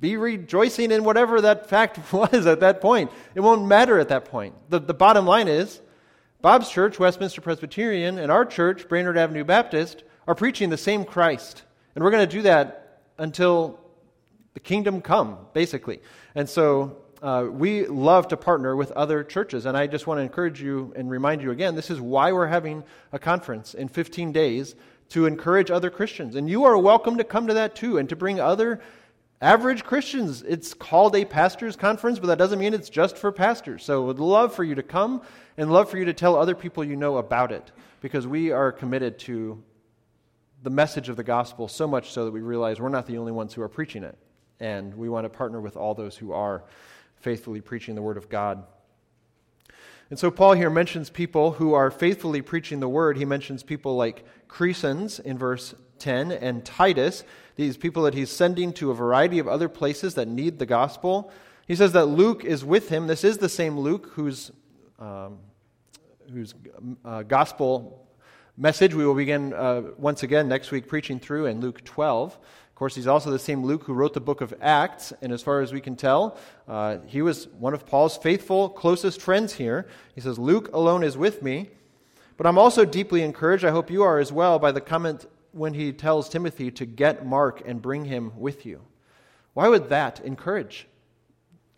be 0.00 0.16
rejoicing 0.16 0.90
in 0.90 1.04
whatever 1.04 1.40
that 1.40 1.68
fact 1.68 2.00
was 2.12 2.46
at 2.46 2.60
that 2.60 2.80
point. 2.80 3.10
It 3.34 3.40
won't 3.40 3.66
matter 3.66 3.98
at 3.98 4.08
that 4.08 4.26
point. 4.26 4.54
The, 4.68 4.78
the 4.78 4.94
bottom 4.94 5.26
line 5.26 5.48
is 5.48 5.80
Bob's 6.42 6.68
church, 6.68 6.98
Westminster 6.98 7.40
Presbyterian, 7.40 8.18
and 8.18 8.30
our 8.30 8.44
church, 8.44 8.88
Brainard 8.88 9.16
Avenue 9.16 9.44
Baptist, 9.44 10.04
are 10.26 10.34
preaching 10.34 10.68
the 10.68 10.76
same 10.76 11.04
Christ. 11.04 11.62
And 11.94 12.04
we're 12.04 12.10
going 12.10 12.28
to 12.28 12.36
do 12.36 12.42
that 12.42 13.00
until 13.18 13.80
the 14.52 14.60
kingdom 14.60 15.00
come, 15.00 15.38
basically. 15.52 16.00
And 16.34 16.48
so 16.48 17.03
uh, 17.24 17.48
we 17.50 17.86
love 17.86 18.28
to 18.28 18.36
partner 18.36 18.76
with 18.76 18.92
other 18.92 19.24
churches. 19.24 19.64
And 19.64 19.78
I 19.78 19.86
just 19.86 20.06
want 20.06 20.18
to 20.18 20.22
encourage 20.22 20.60
you 20.60 20.92
and 20.94 21.10
remind 21.10 21.40
you 21.40 21.52
again 21.52 21.74
this 21.74 21.90
is 21.90 21.98
why 21.98 22.32
we're 22.32 22.48
having 22.48 22.84
a 23.12 23.18
conference 23.18 23.72
in 23.72 23.88
15 23.88 24.30
days 24.30 24.74
to 25.08 25.24
encourage 25.24 25.70
other 25.70 25.88
Christians. 25.88 26.36
And 26.36 26.50
you 26.50 26.64
are 26.64 26.76
welcome 26.76 27.16
to 27.16 27.24
come 27.24 27.46
to 27.46 27.54
that 27.54 27.74
too 27.74 27.96
and 27.96 28.10
to 28.10 28.16
bring 28.16 28.40
other 28.40 28.82
average 29.40 29.84
Christians. 29.84 30.42
It's 30.42 30.74
called 30.74 31.16
a 31.16 31.24
pastor's 31.24 31.76
conference, 31.76 32.18
but 32.18 32.26
that 32.26 32.36
doesn't 32.36 32.58
mean 32.58 32.74
it's 32.74 32.90
just 32.90 33.16
for 33.16 33.32
pastors. 33.32 33.82
So 33.84 34.02
would 34.04 34.18
love 34.18 34.54
for 34.54 34.62
you 34.62 34.74
to 34.74 34.82
come 34.82 35.22
and 35.56 35.72
love 35.72 35.88
for 35.88 35.96
you 35.96 36.04
to 36.04 36.12
tell 36.12 36.36
other 36.36 36.54
people 36.54 36.84
you 36.84 36.94
know 36.94 37.16
about 37.16 37.52
it 37.52 37.72
because 38.02 38.26
we 38.26 38.50
are 38.50 38.70
committed 38.70 39.18
to 39.20 39.62
the 40.62 40.68
message 40.68 41.08
of 41.08 41.16
the 41.16 41.24
gospel 41.24 41.68
so 41.68 41.86
much 41.86 42.10
so 42.10 42.26
that 42.26 42.32
we 42.32 42.42
realize 42.42 42.82
we're 42.82 42.90
not 42.90 43.06
the 43.06 43.16
only 43.16 43.32
ones 43.32 43.54
who 43.54 43.62
are 43.62 43.68
preaching 43.70 44.04
it. 44.04 44.18
And 44.60 44.94
we 44.94 45.08
want 45.08 45.24
to 45.24 45.30
partner 45.30 45.62
with 45.62 45.78
all 45.78 45.94
those 45.94 46.18
who 46.18 46.32
are 46.32 46.64
faithfully 47.24 47.62
preaching 47.62 47.94
the 47.94 48.02
Word 48.02 48.18
of 48.18 48.28
God. 48.28 48.62
And 50.10 50.18
so 50.18 50.30
Paul 50.30 50.52
here 50.52 50.68
mentions 50.68 51.08
people 51.08 51.52
who 51.52 51.72
are 51.72 51.90
faithfully 51.90 52.42
preaching 52.42 52.80
the 52.80 52.88
Word. 52.88 53.16
He 53.16 53.24
mentions 53.24 53.62
people 53.62 53.96
like 53.96 54.24
Crescens 54.46 55.18
in 55.18 55.38
verse 55.38 55.74
10 55.98 56.30
and 56.30 56.64
Titus, 56.64 57.24
these 57.56 57.78
people 57.78 58.02
that 58.02 58.12
he's 58.12 58.30
sending 58.30 58.74
to 58.74 58.90
a 58.90 58.94
variety 58.94 59.38
of 59.38 59.48
other 59.48 59.70
places 59.70 60.14
that 60.14 60.28
need 60.28 60.58
the 60.58 60.66
gospel. 60.66 61.32
He 61.66 61.74
says 61.74 61.92
that 61.92 62.06
Luke 62.06 62.44
is 62.44 62.62
with 62.62 62.90
him. 62.90 63.06
This 63.06 63.24
is 63.24 63.38
the 63.38 63.48
same 63.48 63.78
Luke 63.78 64.10
whose, 64.12 64.52
um, 64.98 65.38
whose 66.30 66.54
uh, 67.06 67.22
gospel 67.22 68.06
message 68.56 68.94
we 68.94 69.06
will 69.06 69.14
begin 69.14 69.54
uh, 69.54 69.82
once 69.96 70.22
again 70.22 70.46
next 70.46 70.70
week 70.70 70.86
preaching 70.86 71.18
through 71.18 71.46
in 71.46 71.60
Luke 71.60 71.82
12. 71.84 72.38
Of 72.74 72.78
course, 72.78 72.96
he's 72.96 73.06
also 73.06 73.30
the 73.30 73.38
same 73.38 73.62
Luke 73.62 73.84
who 73.84 73.94
wrote 73.94 74.14
the 74.14 74.20
book 74.20 74.40
of 74.40 74.52
Acts, 74.60 75.12
and 75.22 75.32
as 75.32 75.40
far 75.42 75.60
as 75.60 75.72
we 75.72 75.80
can 75.80 75.94
tell, 75.94 76.36
uh, 76.66 76.98
he 77.06 77.22
was 77.22 77.46
one 77.60 77.72
of 77.72 77.86
Paul's 77.86 78.16
faithful, 78.16 78.68
closest 78.68 79.20
friends 79.22 79.52
here. 79.52 79.86
He 80.16 80.20
says, 80.20 80.40
Luke 80.40 80.70
alone 80.74 81.04
is 81.04 81.16
with 81.16 81.40
me. 81.40 81.70
But 82.36 82.48
I'm 82.48 82.58
also 82.58 82.84
deeply 82.84 83.22
encouraged, 83.22 83.64
I 83.64 83.70
hope 83.70 83.92
you 83.92 84.02
are 84.02 84.18
as 84.18 84.32
well, 84.32 84.58
by 84.58 84.72
the 84.72 84.80
comment 84.80 85.26
when 85.52 85.74
he 85.74 85.92
tells 85.92 86.28
Timothy 86.28 86.72
to 86.72 86.84
get 86.84 87.24
Mark 87.24 87.62
and 87.64 87.80
bring 87.80 88.06
him 88.06 88.32
with 88.36 88.66
you. 88.66 88.80
Why 89.52 89.68
would 89.68 89.88
that 89.90 90.18
encourage 90.24 90.88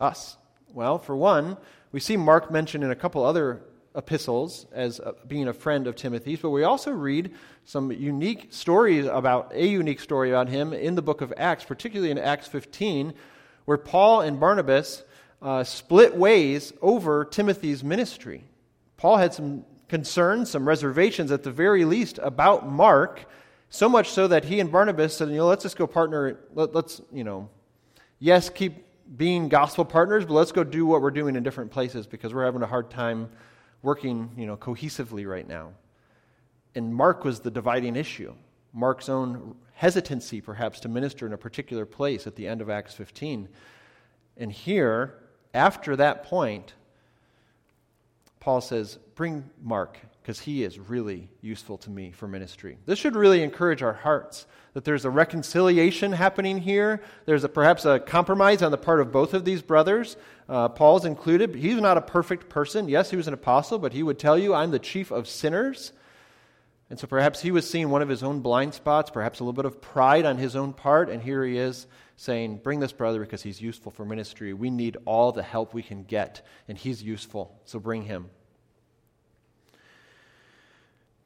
us? 0.00 0.38
Well, 0.72 0.98
for 0.98 1.14
one, 1.14 1.58
we 1.92 2.00
see 2.00 2.16
Mark 2.16 2.50
mentioned 2.50 2.84
in 2.84 2.90
a 2.90 2.96
couple 2.96 3.22
other 3.22 3.60
epistles 3.96 4.66
as 4.72 5.00
being 5.26 5.48
a 5.48 5.52
friend 5.52 5.86
of 5.86 5.96
Timothy's, 5.96 6.40
but 6.40 6.50
we 6.50 6.62
also 6.62 6.90
read 6.90 7.32
some 7.64 7.90
unique 7.90 8.48
stories 8.50 9.06
about 9.06 9.52
a 9.54 9.66
unique 9.66 10.00
story 10.00 10.30
about 10.30 10.48
him 10.48 10.72
in 10.72 10.94
the 10.94 11.02
book 11.02 11.20
of 11.20 11.32
Acts, 11.36 11.64
particularly 11.64 12.10
in 12.10 12.18
Acts 12.18 12.46
15, 12.46 13.14
where 13.64 13.78
Paul 13.78 14.20
and 14.20 14.38
Barnabas 14.38 15.02
uh, 15.42 15.64
split 15.64 16.16
ways 16.16 16.72
over 16.80 17.24
Timothy's 17.24 17.82
ministry. 17.82 18.44
Paul 18.96 19.16
had 19.16 19.34
some 19.34 19.64
concerns, 19.88 20.50
some 20.50 20.66
reservations 20.66 21.30
at 21.30 21.42
the 21.42 21.50
very 21.50 21.84
least 21.84 22.18
about 22.22 22.68
Mark, 22.68 23.24
so 23.68 23.88
much 23.88 24.10
so 24.10 24.28
that 24.28 24.44
he 24.44 24.60
and 24.60 24.70
Barnabas 24.70 25.16
said, 25.16 25.28
you 25.28 25.36
know, 25.36 25.46
let's 25.46 25.62
just 25.62 25.76
go 25.76 25.86
partner, 25.86 26.38
let, 26.54 26.74
let's, 26.74 27.00
you 27.12 27.24
know, 27.24 27.48
yes, 28.18 28.48
keep 28.48 28.84
being 29.16 29.48
gospel 29.48 29.84
partners, 29.84 30.24
but 30.24 30.34
let's 30.34 30.52
go 30.52 30.64
do 30.64 30.86
what 30.86 31.02
we're 31.02 31.10
doing 31.10 31.36
in 31.36 31.42
different 31.42 31.70
places 31.70 32.06
because 32.06 32.34
we're 32.34 32.44
having 32.44 32.62
a 32.62 32.66
hard 32.66 32.90
time 32.90 33.28
working 33.82 34.30
you 34.36 34.46
know, 34.46 34.56
cohesively 34.56 35.26
right 35.26 35.46
now. 35.46 35.72
And 36.74 36.94
Mark 36.94 37.24
was 37.24 37.40
the 37.40 37.50
dividing 37.50 37.96
issue. 37.96 38.34
Mark's 38.72 39.08
own 39.08 39.56
hesitancy, 39.72 40.40
perhaps, 40.40 40.80
to 40.80 40.88
minister 40.88 41.26
in 41.26 41.32
a 41.32 41.38
particular 41.38 41.86
place 41.86 42.26
at 42.26 42.36
the 42.36 42.46
end 42.46 42.60
of 42.60 42.68
Acts 42.68 42.94
15. 42.94 43.48
And 44.36 44.52
here, 44.52 45.14
after 45.54 45.96
that 45.96 46.24
point, 46.24 46.74
Paul 48.40 48.60
says, 48.60 48.98
Bring 49.14 49.48
Mark, 49.62 49.98
because 50.26 50.40
he 50.40 50.64
is 50.64 50.76
really 50.76 51.30
useful 51.40 51.78
to 51.78 51.88
me 51.88 52.10
for 52.10 52.26
ministry. 52.26 52.78
This 52.84 52.98
should 52.98 53.14
really 53.14 53.44
encourage 53.44 53.80
our 53.80 53.92
hearts 53.92 54.48
that 54.72 54.82
there's 54.84 55.04
a 55.04 55.10
reconciliation 55.10 56.10
happening 56.10 56.58
here. 56.58 57.00
There's 57.26 57.44
a, 57.44 57.48
perhaps 57.48 57.84
a 57.84 58.00
compromise 58.00 58.60
on 58.60 58.72
the 58.72 58.76
part 58.76 59.00
of 59.00 59.12
both 59.12 59.34
of 59.34 59.44
these 59.44 59.62
brothers. 59.62 60.16
Uh, 60.48 60.68
Paul's 60.68 61.04
included. 61.04 61.54
He's 61.54 61.80
not 61.80 61.96
a 61.96 62.00
perfect 62.00 62.48
person. 62.48 62.88
Yes, 62.88 63.08
he 63.08 63.16
was 63.16 63.28
an 63.28 63.34
apostle, 63.34 63.78
but 63.78 63.92
he 63.92 64.02
would 64.02 64.18
tell 64.18 64.36
you, 64.36 64.52
I'm 64.52 64.72
the 64.72 64.80
chief 64.80 65.12
of 65.12 65.28
sinners. 65.28 65.92
And 66.90 66.98
so 66.98 67.06
perhaps 67.06 67.40
he 67.42 67.52
was 67.52 67.70
seeing 67.70 67.90
one 67.90 68.02
of 68.02 68.08
his 68.08 68.24
own 68.24 68.40
blind 68.40 68.74
spots, 68.74 69.12
perhaps 69.12 69.38
a 69.38 69.44
little 69.44 69.52
bit 69.52 69.64
of 69.64 69.80
pride 69.80 70.26
on 70.26 70.38
his 70.38 70.56
own 70.56 70.72
part, 70.72 71.08
and 71.08 71.22
here 71.22 71.44
he 71.44 71.56
is 71.56 71.86
saying, 72.16 72.62
Bring 72.64 72.80
this 72.80 72.92
brother 72.92 73.20
because 73.20 73.42
he's 73.42 73.62
useful 73.62 73.92
for 73.92 74.04
ministry. 74.04 74.52
We 74.54 74.70
need 74.70 74.96
all 75.04 75.30
the 75.30 75.44
help 75.44 75.72
we 75.72 75.84
can 75.84 76.02
get, 76.02 76.44
and 76.66 76.76
he's 76.76 77.00
useful, 77.00 77.60
so 77.64 77.78
bring 77.78 78.02
him. 78.02 78.28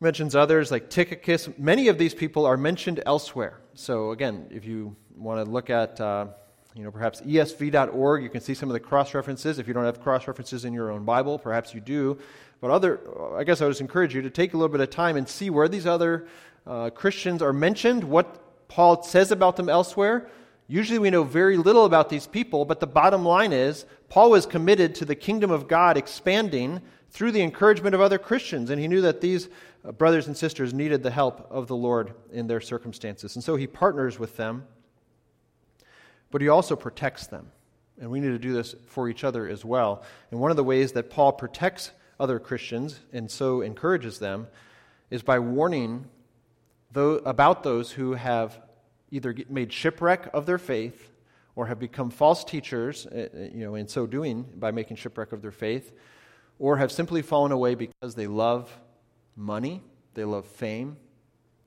Mentions 0.00 0.34
others 0.34 0.70
like 0.70 0.88
Tychicus. 0.88 1.50
Many 1.58 1.88
of 1.88 1.98
these 1.98 2.14
people 2.14 2.46
are 2.46 2.56
mentioned 2.56 3.02
elsewhere. 3.04 3.60
So, 3.74 4.12
again, 4.12 4.46
if 4.50 4.64
you 4.64 4.96
want 5.14 5.44
to 5.44 5.50
look 5.50 5.68
at 5.68 6.00
uh, 6.00 6.28
you 6.74 6.84
know, 6.84 6.90
perhaps 6.90 7.20
esv.org, 7.20 8.22
you 8.22 8.28
can 8.28 8.40
see 8.40 8.54
some 8.54 8.68
of 8.68 8.72
the 8.72 8.80
cross 8.80 9.12
references. 9.12 9.58
If 9.58 9.66
you 9.66 9.74
don't 9.74 9.84
have 9.84 10.00
cross 10.00 10.26
references 10.26 10.64
in 10.64 10.72
your 10.72 10.90
own 10.90 11.04
Bible, 11.04 11.38
perhaps 11.38 11.74
you 11.74 11.80
do. 11.80 12.18
But 12.60 12.70
other, 12.70 13.00
I 13.36 13.44
guess 13.44 13.60
I 13.60 13.64
would 13.64 13.72
just 13.72 13.80
encourage 13.80 14.14
you 14.14 14.22
to 14.22 14.30
take 14.30 14.54
a 14.54 14.56
little 14.56 14.70
bit 14.70 14.80
of 14.80 14.90
time 14.90 15.16
and 15.16 15.28
see 15.28 15.50
where 15.50 15.68
these 15.68 15.86
other 15.86 16.28
uh, 16.66 16.90
Christians 16.90 17.42
are 17.42 17.52
mentioned, 17.52 18.04
what 18.04 18.68
Paul 18.68 19.02
says 19.02 19.32
about 19.32 19.56
them 19.56 19.68
elsewhere. 19.68 20.28
Usually 20.68 21.00
we 21.00 21.10
know 21.10 21.24
very 21.24 21.56
little 21.56 21.84
about 21.84 22.08
these 22.08 22.28
people, 22.28 22.64
but 22.64 22.78
the 22.78 22.86
bottom 22.86 23.24
line 23.24 23.52
is 23.52 23.84
Paul 24.08 24.30
was 24.30 24.46
committed 24.46 24.94
to 24.96 25.04
the 25.04 25.16
kingdom 25.16 25.50
of 25.50 25.66
God 25.66 25.96
expanding 25.96 26.80
through 27.10 27.32
the 27.32 27.42
encouragement 27.42 27.94
of 27.94 28.00
other 28.00 28.18
Christians, 28.18 28.70
and 28.70 28.80
he 28.80 28.88
knew 28.88 29.00
that 29.02 29.20
these 29.20 29.48
uh, 29.84 29.92
brothers 29.92 30.26
and 30.26 30.36
sisters 30.36 30.72
needed 30.72 31.02
the 31.02 31.10
help 31.10 31.46
of 31.50 31.66
the 31.66 31.76
Lord 31.76 32.14
in 32.32 32.46
their 32.46 32.60
circumstances. 32.60 33.34
And 33.34 33.44
so 33.44 33.56
he 33.56 33.66
partners 33.66 34.18
with 34.18 34.36
them, 34.36 34.66
but 36.30 36.40
he 36.40 36.48
also 36.48 36.76
protects 36.76 37.26
them. 37.26 37.50
And 38.00 38.10
we 38.10 38.20
need 38.20 38.28
to 38.28 38.38
do 38.38 38.52
this 38.52 38.74
for 38.86 39.08
each 39.08 39.24
other 39.24 39.46
as 39.48 39.64
well. 39.64 40.02
And 40.30 40.40
one 40.40 40.50
of 40.50 40.56
the 40.56 40.64
ways 40.64 40.92
that 40.92 41.10
Paul 41.10 41.32
protects 41.32 41.90
other 42.18 42.38
Christians 42.38 43.00
and 43.12 43.30
so 43.30 43.60
encourages 43.60 44.18
them 44.18 44.46
is 45.10 45.22
by 45.22 45.38
warning 45.38 46.06
about 46.94 47.62
those 47.62 47.90
who 47.90 48.14
have 48.14 48.58
either 49.10 49.34
made 49.48 49.72
shipwreck 49.72 50.28
of 50.32 50.46
their 50.46 50.58
faith 50.58 51.10
or 51.56 51.66
have 51.66 51.78
become 51.78 52.10
false 52.10 52.44
teachers, 52.44 53.06
uh, 53.06 53.28
uh, 53.34 53.38
you 53.52 53.64
know, 53.64 53.74
in 53.74 53.88
so 53.88 54.06
doing 54.06 54.46
by 54.56 54.70
making 54.70 54.96
shipwreck 54.96 55.32
of 55.32 55.42
their 55.42 55.50
faith, 55.50 55.92
or 56.60 56.76
have 56.76 56.92
simply 56.92 57.22
fallen 57.22 57.50
away 57.50 57.74
because 57.74 58.14
they 58.14 58.28
love 58.28 58.78
money, 59.34 59.82
they 60.14 60.24
love 60.24 60.46
fame, 60.46 60.96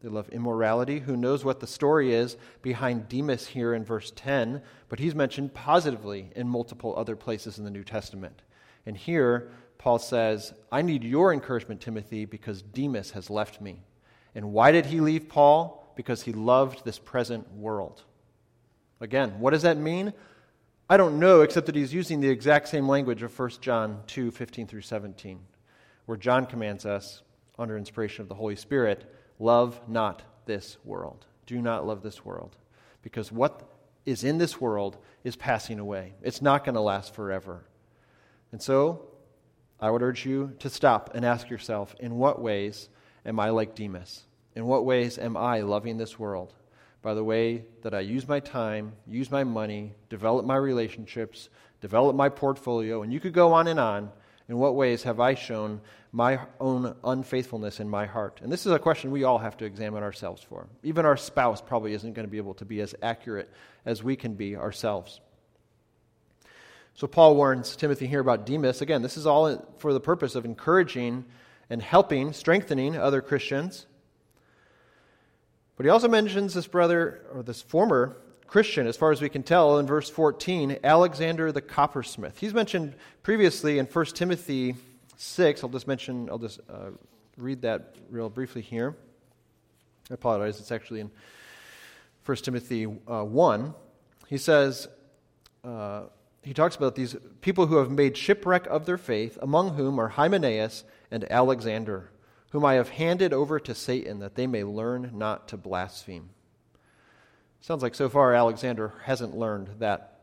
they 0.02 0.08
love 0.08 0.30
immorality. 0.30 1.00
Who 1.00 1.18
knows 1.18 1.44
what 1.44 1.60
the 1.60 1.68
story 1.68 2.14
is 2.14 2.38
behind 2.62 3.10
Demas 3.10 3.48
here 3.48 3.74
in 3.74 3.84
verse 3.84 4.14
10, 4.16 4.62
but 4.90 5.00
he's 5.00 5.16
mentioned 5.16 5.56
positively 5.56 6.32
in 6.36 6.48
multiple 6.48 6.94
other 6.96 7.16
places 7.16 7.58
in 7.58 7.64
the 7.66 7.72
New 7.72 7.84
Testament. 7.84 8.44
And 8.86 8.96
here, 8.96 9.50
Paul 9.80 9.98
says, 9.98 10.54
I 10.72 10.84
need 10.84 11.04
your 11.04 11.34
encouragement, 11.34 11.82
Timothy, 11.82 12.26
because 12.26 12.62
Demas 12.62 13.12
has 13.12 13.30
left 13.30 13.62
me. 13.62 13.82
And 14.36 14.54
why 14.54 14.72
did 14.72 14.86
he 14.86 15.00
leave 15.00 15.28
Paul? 15.28 15.92
Because 15.96 16.22
he 16.22 16.34
loved 16.34 16.86
this 16.86 17.00
present 17.00 17.52
world. 17.54 18.04
Again, 19.02 19.40
what 19.40 19.52
does 19.52 19.64
that 19.64 19.78
mean? 19.78 20.14
I 20.94 20.98
don't 20.98 21.18
know, 21.18 21.42
except 21.42 21.66
that 21.66 21.76
he's 21.76 21.92
using 21.92 22.22
the 22.22 22.30
exact 22.30 22.68
same 22.68 22.88
language 22.88 23.24
of 23.24 23.40
1 23.40 23.50
John 23.62 24.04
2 24.06 24.30
15 24.30 24.68
through 24.68 24.82
17, 24.82 25.40
where 26.06 26.20
John 26.20 26.46
commands 26.46 26.86
us, 26.86 27.24
under 27.58 27.76
inspiration 27.76 28.22
of 28.22 28.30
the 28.30 28.36
Holy 28.36 28.56
Spirit, 28.56 29.12
love 29.40 29.82
not 29.88 30.22
this 30.46 30.78
world. 30.86 31.26
Do 31.48 31.64
not 31.64 31.88
love 31.88 32.04
this 32.04 32.24
world. 32.24 32.56
Because 33.02 33.32
what 33.32 33.68
is 34.06 34.24
in 34.24 34.38
this 34.38 34.62
world 34.62 34.98
is 35.24 35.36
passing 35.36 35.80
away, 35.80 36.14
it's 36.22 36.44
not 36.44 36.64
going 36.64 36.76
to 36.76 36.82
last 36.82 37.16
forever. 37.16 37.64
And 38.52 38.62
so, 38.62 39.02
I 39.80 39.90
would 39.90 40.04
urge 40.04 40.28
you 40.28 40.54
to 40.60 40.70
stop 40.70 41.16
and 41.16 41.26
ask 41.26 41.50
yourself 41.50 41.96
in 42.00 42.18
what 42.18 42.40
ways 42.40 42.88
am 43.26 43.40
I 43.40 43.50
like 43.50 43.74
Demas? 43.74 44.26
In 44.56 44.68
what 44.68 44.86
ways 44.86 45.18
am 45.18 45.38
I 45.38 45.62
loving 45.62 45.98
this 45.98 46.20
world? 46.20 46.54
By 47.04 47.14
the 47.14 47.24
way 47.24 47.66
that 47.82 47.94
I 47.94 48.00
use 48.00 48.28
my 48.28 48.40
time, 48.40 48.94
use 49.06 49.30
my 49.30 49.44
money, 49.44 49.94
develop 50.10 50.46
my 50.46 50.56
relationships, 50.56 51.50
develop 51.82 52.16
my 52.16 52.30
portfolio, 52.30 53.04
and 53.04 53.12
you 53.12 53.20
could 53.20 53.34
go 53.34 53.54
on 53.54 53.68
and 53.68 53.80
on. 53.80 54.10
In 54.50 54.58
what 54.58 54.76
ways 54.76 55.04
have 55.04 55.20
I 55.20 55.36
shown 55.36 55.82
my 56.12 56.40
own 56.60 56.96
unfaithfulness 57.04 57.80
in 57.80 57.90
my 57.90 58.06
heart? 58.06 58.40
And 58.42 58.52
this 58.52 58.66
is 58.66 58.72
a 58.72 58.80
question 58.80 59.12
we 59.12 59.24
all 59.24 59.38
have 59.38 59.58
to 59.58 59.66
examine 59.66 60.04
ourselves 60.04 60.42
for. 60.42 60.68
Even 60.82 61.06
our 61.06 61.18
spouse 61.18 61.62
probably 61.62 61.94
isn't 61.94 62.14
going 62.14 62.26
to 62.26 62.32
be 62.32 62.38
able 62.38 62.54
to 62.56 62.66
be 62.66 62.82
as 62.82 62.96
accurate 63.02 63.50
as 63.86 64.02
we 64.04 64.16
can 64.16 64.36
be 64.36 64.56
ourselves. 64.56 65.22
So 66.94 67.08
Paul 67.08 67.36
warns 67.36 67.76
Timothy 67.76 68.08
here 68.08 68.20
about 68.20 68.46
Demas. 68.46 68.82
Again, 68.82 69.02
this 69.02 69.18
is 69.18 69.26
all 69.26 69.66
for 69.78 69.94
the 69.94 70.00
purpose 70.00 70.36
of 70.36 70.46
encouraging 70.46 71.26
and 71.70 71.82
helping, 71.82 72.32
strengthening 72.34 72.96
other 72.96 73.22
Christians. 73.22 73.88
But 75.75 75.86
he 75.86 75.89
also 75.89 76.08
mentions 76.08 76.53
this 76.53 76.68
brother, 76.68 77.25
or 77.34 77.44
this 77.44 77.62
former 77.62 78.18
Christian, 78.48 78.86
as 78.86 78.96
far 78.96 79.12
as 79.12 79.22
we 79.22 79.30
can 79.30 79.42
tell, 79.42 79.80
in 79.80 79.88
verse 79.88 80.10
14, 80.10 80.77
Alexander 80.84 81.51
the 81.51 81.62
coppersmith. 81.62 82.38
He's 82.38 82.53
mentioned 82.53 82.94
previously 83.24 83.80
in 83.80 83.88
1 83.88 84.06
Timothy 84.08 84.75
6. 85.18 85.63
I'll 85.63 85.70
just 85.70 85.88
mention, 85.88 86.30
I'll 86.30 86.38
just 86.38 86.60
uh, 86.70 86.92
read 87.38 87.63
that 87.63 87.96
real 88.12 88.30
briefly 88.30 88.62
here. 88.62 88.96
I 90.12 90.13
apologize, 90.13 90.60
it's 90.60 90.72
actually 90.72 91.00
in 91.00 91.10
1 92.25 92.38
Timothy 92.38 92.86
uh, 93.08 93.24
1. 93.24 93.74
He 94.27 94.38
says, 94.38 94.88
uh, 95.63 96.03
he 96.44 96.53
talks 96.53 96.75
about 96.75 96.96
these 96.96 97.15
people 97.42 97.68
who 97.68 97.77
have 97.77 97.89
made 97.89 98.18
shipwreck 98.18 98.68
of 98.68 98.86
their 98.86 98.98
faith, 98.98 99.38
among 99.42 99.75
whom 99.75 100.00
are 100.00 100.10
Hymenaeus 100.10 100.84
and 101.10 101.30
Alexander, 101.32 102.12
whom 102.54 102.64
I 102.64 102.76
have 102.76 102.90
handed 102.90 103.34
over 103.34 103.60
to 103.60 103.74
Satan 103.74 104.20
that 104.20 104.36
they 104.36 104.46
may 104.46 104.64
learn 104.64 105.10
not 105.16 105.48
to 105.48 105.58
blaspheme. 105.58 106.30
Sounds 107.62 107.82
like 107.82 107.96
so 107.96 108.10
far 108.10 108.36
Alexander 108.36 108.94
hasn't 109.06 109.36
learned 109.36 109.70
that 109.80 110.22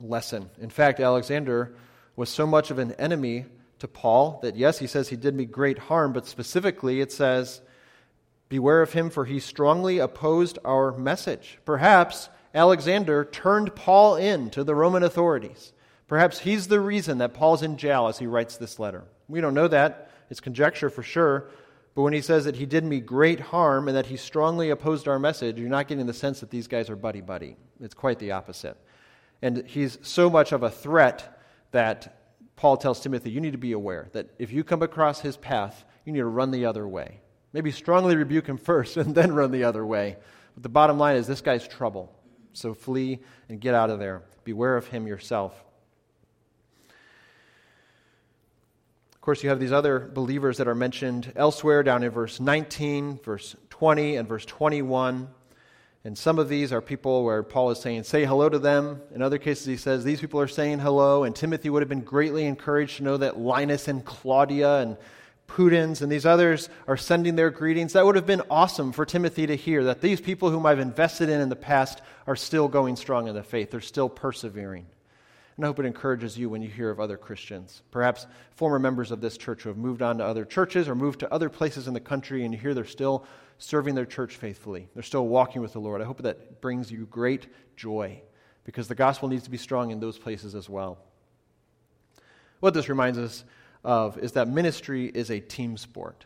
lesson. 0.00 0.50
In 0.60 0.68
fact, 0.68 0.98
Alexander 0.98 1.76
was 2.16 2.28
so 2.28 2.44
much 2.44 2.72
of 2.72 2.80
an 2.80 2.92
enemy 2.94 3.46
to 3.78 3.86
Paul 3.86 4.40
that, 4.42 4.56
yes, 4.56 4.80
he 4.80 4.88
says 4.88 5.08
he 5.08 5.16
did 5.16 5.32
me 5.32 5.44
great 5.44 5.78
harm, 5.78 6.12
but 6.12 6.26
specifically 6.26 7.00
it 7.00 7.12
says, 7.12 7.60
Beware 8.48 8.82
of 8.82 8.92
him, 8.92 9.08
for 9.08 9.24
he 9.24 9.38
strongly 9.38 10.00
opposed 10.00 10.58
our 10.64 10.90
message. 10.90 11.60
Perhaps 11.64 12.30
Alexander 12.52 13.24
turned 13.24 13.76
Paul 13.76 14.16
in 14.16 14.50
to 14.50 14.64
the 14.64 14.74
Roman 14.74 15.04
authorities. 15.04 15.72
Perhaps 16.08 16.40
he's 16.40 16.66
the 16.66 16.80
reason 16.80 17.18
that 17.18 17.32
Paul's 17.32 17.62
in 17.62 17.76
jail 17.76 18.08
as 18.08 18.18
he 18.18 18.26
writes 18.26 18.56
this 18.56 18.80
letter. 18.80 19.04
We 19.28 19.40
don't 19.40 19.54
know 19.54 19.68
that. 19.68 20.09
It's 20.30 20.40
conjecture 20.40 20.88
for 20.88 21.02
sure. 21.02 21.50
But 21.94 22.02
when 22.02 22.12
he 22.12 22.20
says 22.20 22.44
that 22.44 22.56
he 22.56 22.66
did 22.66 22.84
me 22.84 23.00
great 23.00 23.40
harm 23.40 23.88
and 23.88 23.96
that 23.96 24.06
he 24.06 24.16
strongly 24.16 24.70
opposed 24.70 25.08
our 25.08 25.18
message, 25.18 25.58
you're 25.58 25.68
not 25.68 25.88
getting 25.88 26.06
the 26.06 26.14
sense 26.14 26.40
that 26.40 26.50
these 26.50 26.68
guys 26.68 26.88
are 26.88 26.96
buddy 26.96 27.20
buddy. 27.20 27.56
It's 27.80 27.94
quite 27.94 28.18
the 28.18 28.32
opposite. 28.32 28.76
And 29.42 29.66
he's 29.66 29.98
so 30.02 30.30
much 30.30 30.52
of 30.52 30.62
a 30.62 30.70
threat 30.70 31.42
that 31.72 32.16
Paul 32.56 32.76
tells 32.76 33.00
Timothy, 33.00 33.30
you 33.30 33.40
need 33.40 33.52
to 33.52 33.58
be 33.58 33.72
aware 33.72 34.08
that 34.12 34.28
if 34.38 34.52
you 34.52 34.62
come 34.62 34.82
across 34.82 35.20
his 35.20 35.36
path, 35.36 35.84
you 36.04 36.12
need 36.12 36.20
to 36.20 36.26
run 36.26 36.50
the 36.50 36.66
other 36.66 36.86
way. 36.86 37.20
Maybe 37.52 37.72
strongly 37.72 38.16
rebuke 38.16 38.46
him 38.46 38.58
first 38.58 38.96
and 38.96 39.14
then 39.14 39.32
run 39.32 39.50
the 39.50 39.64
other 39.64 39.84
way. 39.84 40.16
But 40.54 40.62
the 40.62 40.68
bottom 40.68 40.98
line 40.98 41.16
is 41.16 41.26
this 41.26 41.40
guy's 41.40 41.66
trouble. 41.66 42.14
So 42.52 42.74
flee 42.74 43.20
and 43.48 43.60
get 43.60 43.74
out 43.74 43.90
of 43.90 43.98
there. 43.98 44.22
Beware 44.44 44.76
of 44.76 44.86
him 44.86 45.06
yourself. 45.06 45.64
Course, 49.30 49.44
you 49.44 49.48
have 49.48 49.60
these 49.60 49.70
other 49.70 50.00
believers 50.00 50.56
that 50.56 50.66
are 50.66 50.74
mentioned 50.74 51.32
elsewhere 51.36 51.84
down 51.84 52.02
in 52.02 52.10
verse 52.10 52.40
19, 52.40 53.20
verse 53.22 53.54
20, 53.68 54.16
and 54.16 54.28
verse 54.28 54.44
21. 54.44 55.28
And 56.02 56.18
some 56.18 56.40
of 56.40 56.48
these 56.48 56.72
are 56.72 56.80
people 56.80 57.22
where 57.22 57.44
Paul 57.44 57.70
is 57.70 57.78
saying, 57.78 58.02
say 58.02 58.24
hello 58.24 58.48
to 58.48 58.58
them. 58.58 59.00
In 59.14 59.22
other 59.22 59.38
cases, 59.38 59.66
he 59.66 59.76
says, 59.76 60.02
these 60.02 60.20
people 60.20 60.40
are 60.40 60.48
saying 60.48 60.80
hello. 60.80 61.22
And 61.22 61.36
Timothy 61.36 61.70
would 61.70 61.80
have 61.80 61.88
been 61.88 62.00
greatly 62.00 62.44
encouraged 62.44 62.96
to 62.96 63.04
know 63.04 63.18
that 63.18 63.38
Linus 63.38 63.86
and 63.86 64.04
Claudia 64.04 64.78
and 64.78 64.96
Pudens 65.46 66.02
and 66.02 66.10
these 66.10 66.26
others 66.26 66.68
are 66.88 66.96
sending 66.96 67.36
their 67.36 67.50
greetings. 67.50 67.92
That 67.92 68.04
would 68.04 68.16
have 68.16 68.26
been 68.26 68.42
awesome 68.50 68.90
for 68.90 69.06
Timothy 69.06 69.46
to 69.46 69.54
hear 69.54 69.84
that 69.84 70.00
these 70.00 70.20
people 70.20 70.50
whom 70.50 70.66
I've 70.66 70.80
invested 70.80 71.28
in 71.28 71.40
in 71.40 71.50
the 71.50 71.54
past 71.54 72.02
are 72.26 72.34
still 72.34 72.66
going 72.66 72.96
strong 72.96 73.28
in 73.28 73.36
the 73.36 73.44
faith. 73.44 73.70
They're 73.70 73.80
still 73.80 74.08
persevering. 74.08 74.86
And 75.60 75.66
I 75.66 75.68
hope 75.68 75.78
it 75.78 75.84
encourages 75.84 76.38
you 76.38 76.48
when 76.48 76.62
you 76.62 76.70
hear 76.70 76.88
of 76.88 77.00
other 77.00 77.18
Christians, 77.18 77.82
perhaps 77.90 78.26
former 78.52 78.78
members 78.78 79.10
of 79.10 79.20
this 79.20 79.36
church 79.36 79.62
who 79.62 79.68
have 79.68 79.76
moved 79.76 80.00
on 80.00 80.16
to 80.16 80.24
other 80.24 80.46
churches 80.46 80.88
or 80.88 80.94
moved 80.94 81.20
to 81.20 81.30
other 81.30 81.50
places 81.50 81.86
in 81.86 81.92
the 81.92 82.00
country, 82.00 82.46
and 82.46 82.54
you 82.54 82.58
hear 82.58 82.72
they're 82.72 82.86
still 82.86 83.26
serving 83.58 83.94
their 83.94 84.06
church 84.06 84.36
faithfully. 84.36 84.88
They're 84.94 85.02
still 85.02 85.28
walking 85.28 85.60
with 85.60 85.74
the 85.74 85.78
Lord. 85.78 86.00
I 86.00 86.06
hope 86.06 86.22
that 86.22 86.62
brings 86.62 86.90
you 86.90 87.04
great 87.04 87.46
joy 87.76 88.22
because 88.64 88.88
the 88.88 88.94
gospel 88.94 89.28
needs 89.28 89.44
to 89.44 89.50
be 89.50 89.58
strong 89.58 89.90
in 89.90 90.00
those 90.00 90.16
places 90.16 90.54
as 90.54 90.66
well. 90.66 90.96
What 92.60 92.72
this 92.72 92.88
reminds 92.88 93.18
us 93.18 93.44
of 93.84 94.16
is 94.16 94.32
that 94.32 94.48
ministry 94.48 95.08
is 95.08 95.30
a 95.30 95.40
team 95.40 95.76
sport. 95.76 96.24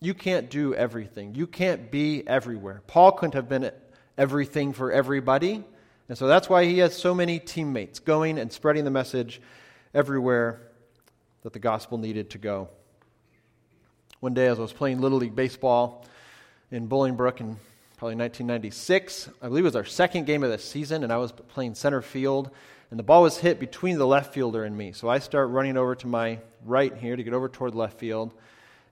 You 0.00 0.14
can't 0.14 0.48
do 0.48 0.76
everything, 0.76 1.34
you 1.34 1.48
can't 1.48 1.90
be 1.90 2.22
everywhere. 2.24 2.82
Paul 2.86 3.10
couldn't 3.10 3.34
have 3.34 3.48
been 3.48 3.72
everything 4.16 4.72
for 4.74 4.92
everybody. 4.92 5.64
And 6.10 6.18
so 6.18 6.26
that's 6.26 6.48
why 6.48 6.64
he 6.64 6.78
has 6.78 6.96
so 6.96 7.14
many 7.14 7.38
teammates 7.38 8.00
going 8.00 8.36
and 8.36 8.52
spreading 8.52 8.84
the 8.84 8.90
message 8.90 9.40
everywhere 9.94 10.60
that 11.44 11.52
the 11.52 11.60
gospel 11.60 11.98
needed 11.98 12.30
to 12.30 12.38
go. 12.38 12.68
One 14.18 14.34
day, 14.34 14.48
as 14.48 14.58
I 14.58 14.62
was 14.62 14.72
playing 14.72 15.00
Little 15.00 15.18
League 15.18 15.36
Baseball 15.36 16.04
in 16.72 16.88
Bolingbrook 16.88 17.38
in 17.38 17.56
probably 17.96 18.16
1996, 18.16 19.28
I 19.40 19.46
believe 19.46 19.62
it 19.62 19.68
was 19.68 19.76
our 19.76 19.84
second 19.84 20.26
game 20.26 20.42
of 20.42 20.50
the 20.50 20.58
season, 20.58 21.04
and 21.04 21.12
I 21.12 21.16
was 21.16 21.30
playing 21.30 21.76
center 21.76 22.02
field, 22.02 22.50
and 22.90 22.98
the 22.98 23.04
ball 23.04 23.22
was 23.22 23.38
hit 23.38 23.60
between 23.60 23.96
the 23.96 24.06
left 24.06 24.34
fielder 24.34 24.64
and 24.64 24.76
me. 24.76 24.90
So 24.90 25.08
I 25.08 25.20
start 25.20 25.50
running 25.50 25.76
over 25.76 25.94
to 25.94 26.08
my 26.08 26.40
right 26.64 26.92
here 26.92 27.14
to 27.14 27.22
get 27.22 27.34
over 27.34 27.48
toward 27.48 27.76
left 27.76 28.00
field, 28.00 28.34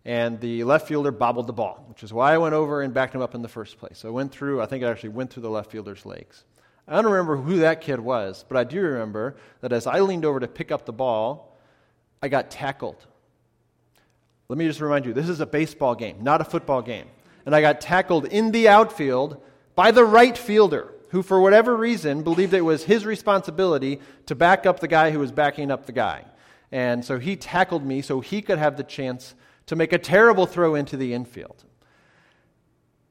and 0.04 0.38
the 0.38 0.62
left 0.62 0.86
fielder 0.86 1.10
bobbled 1.10 1.48
the 1.48 1.52
ball, 1.52 1.84
which 1.88 2.04
is 2.04 2.12
why 2.12 2.32
I 2.32 2.38
went 2.38 2.54
over 2.54 2.80
and 2.80 2.94
backed 2.94 3.16
him 3.16 3.22
up 3.22 3.34
in 3.34 3.42
the 3.42 3.48
first 3.48 3.76
place. 3.76 3.98
So 3.98 4.08
I 4.08 4.12
went 4.12 4.30
through, 4.30 4.62
I 4.62 4.66
think 4.66 4.84
I 4.84 4.90
actually 4.92 5.08
went 5.08 5.32
through 5.32 5.42
the 5.42 5.50
left 5.50 5.72
fielder's 5.72 6.06
legs. 6.06 6.44
I 6.88 7.02
don't 7.02 7.12
remember 7.12 7.36
who 7.36 7.58
that 7.58 7.82
kid 7.82 8.00
was, 8.00 8.44
but 8.48 8.56
I 8.56 8.64
do 8.64 8.80
remember 8.80 9.36
that 9.60 9.72
as 9.72 9.86
I 9.86 10.00
leaned 10.00 10.24
over 10.24 10.40
to 10.40 10.48
pick 10.48 10.72
up 10.72 10.86
the 10.86 10.92
ball, 10.92 11.58
I 12.22 12.28
got 12.28 12.50
tackled. 12.50 13.06
Let 14.48 14.58
me 14.58 14.66
just 14.66 14.80
remind 14.80 15.04
you 15.04 15.12
this 15.12 15.28
is 15.28 15.40
a 15.40 15.46
baseball 15.46 15.94
game, 15.94 16.16
not 16.22 16.40
a 16.40 16.44
football 16.44 16.80
game. 16.80 17.06
And 17.44 17.54
I 17.54 17.60
got 17.60 17.80
tackled 17.80 18.24
in 18.24 18.50
the 18.50 18.68
outfield 18.68 19.42
by 19.74 19.90
the 19.90 20.04
right 20.04 20.36
fielder, 20.36 20.92
who, 21.10 21.22
for 21.22 21.40
whatever 21.40 21.76
reason, 21.76 22.22
believed 22.22 22.54
it 22.54 22.62
was 22.62 22.84
his 22.84 23.04
responsibility 23.04 24.00
to 24.26 24.34
back 24.34 24.64
up 24.64 24.80
the 24.80 24.88
guy 24.88 25.10
who 25.10 25.18
was 25.18 25.30
backing 25.30 25.70
up 25.70 25.84
the 25.84 25.92
guy. 25.92 26.24
And 26.72 27.04
so 27.04 27.18
he 27.18 27.36
tackled 27.36 27.84
me 27.84 28.02
so 28.02 28.20
he 28.20 28.42
could 28.42 28.58
have 28.58 28.76
the 28.76 28.82
chance 28.82 29.34
to 29.66 29.76
make 29.76 29.92
a 29.92 29.98
terrible 29.98 30.46
throw 30.46 30.74
into 30.74 30.96
the 30.96 31.12
infield. 31.12 31.64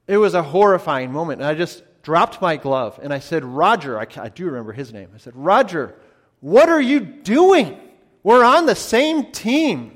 It 0.08 0.16
was 0.16 0.34
a 0.34 0.42
horrifying 0.42 1.12
moment. 1.12 1.40
And 1.40 1.48
I 1.48 1.54
just 1.54 1.82
dropped 2.08 2.40
my 2.40 2.56
glove 2.56 2.98
and 3.02 3.12
I 3.12 3.18
said, 3.18 3.44
Roger, 3.44 4.00
I, 4.00 4.06
I 4.16 4.30
do 4.30 4.46
remember 4.46 4.72
his 4.72 4.94
name. 4.94 5.10
I 5.14 5.18
said, 5.18 5.36
Roger, 5.36 5.94
what 6.40 6.70
are 6.70 6.80
you 6.80 7.00
doing? 7.00 7.78
We're 8.22 8.42
on 8.42 8.64
the 8.64 8.74
same 8.74 9.30
team. 9.30 9.94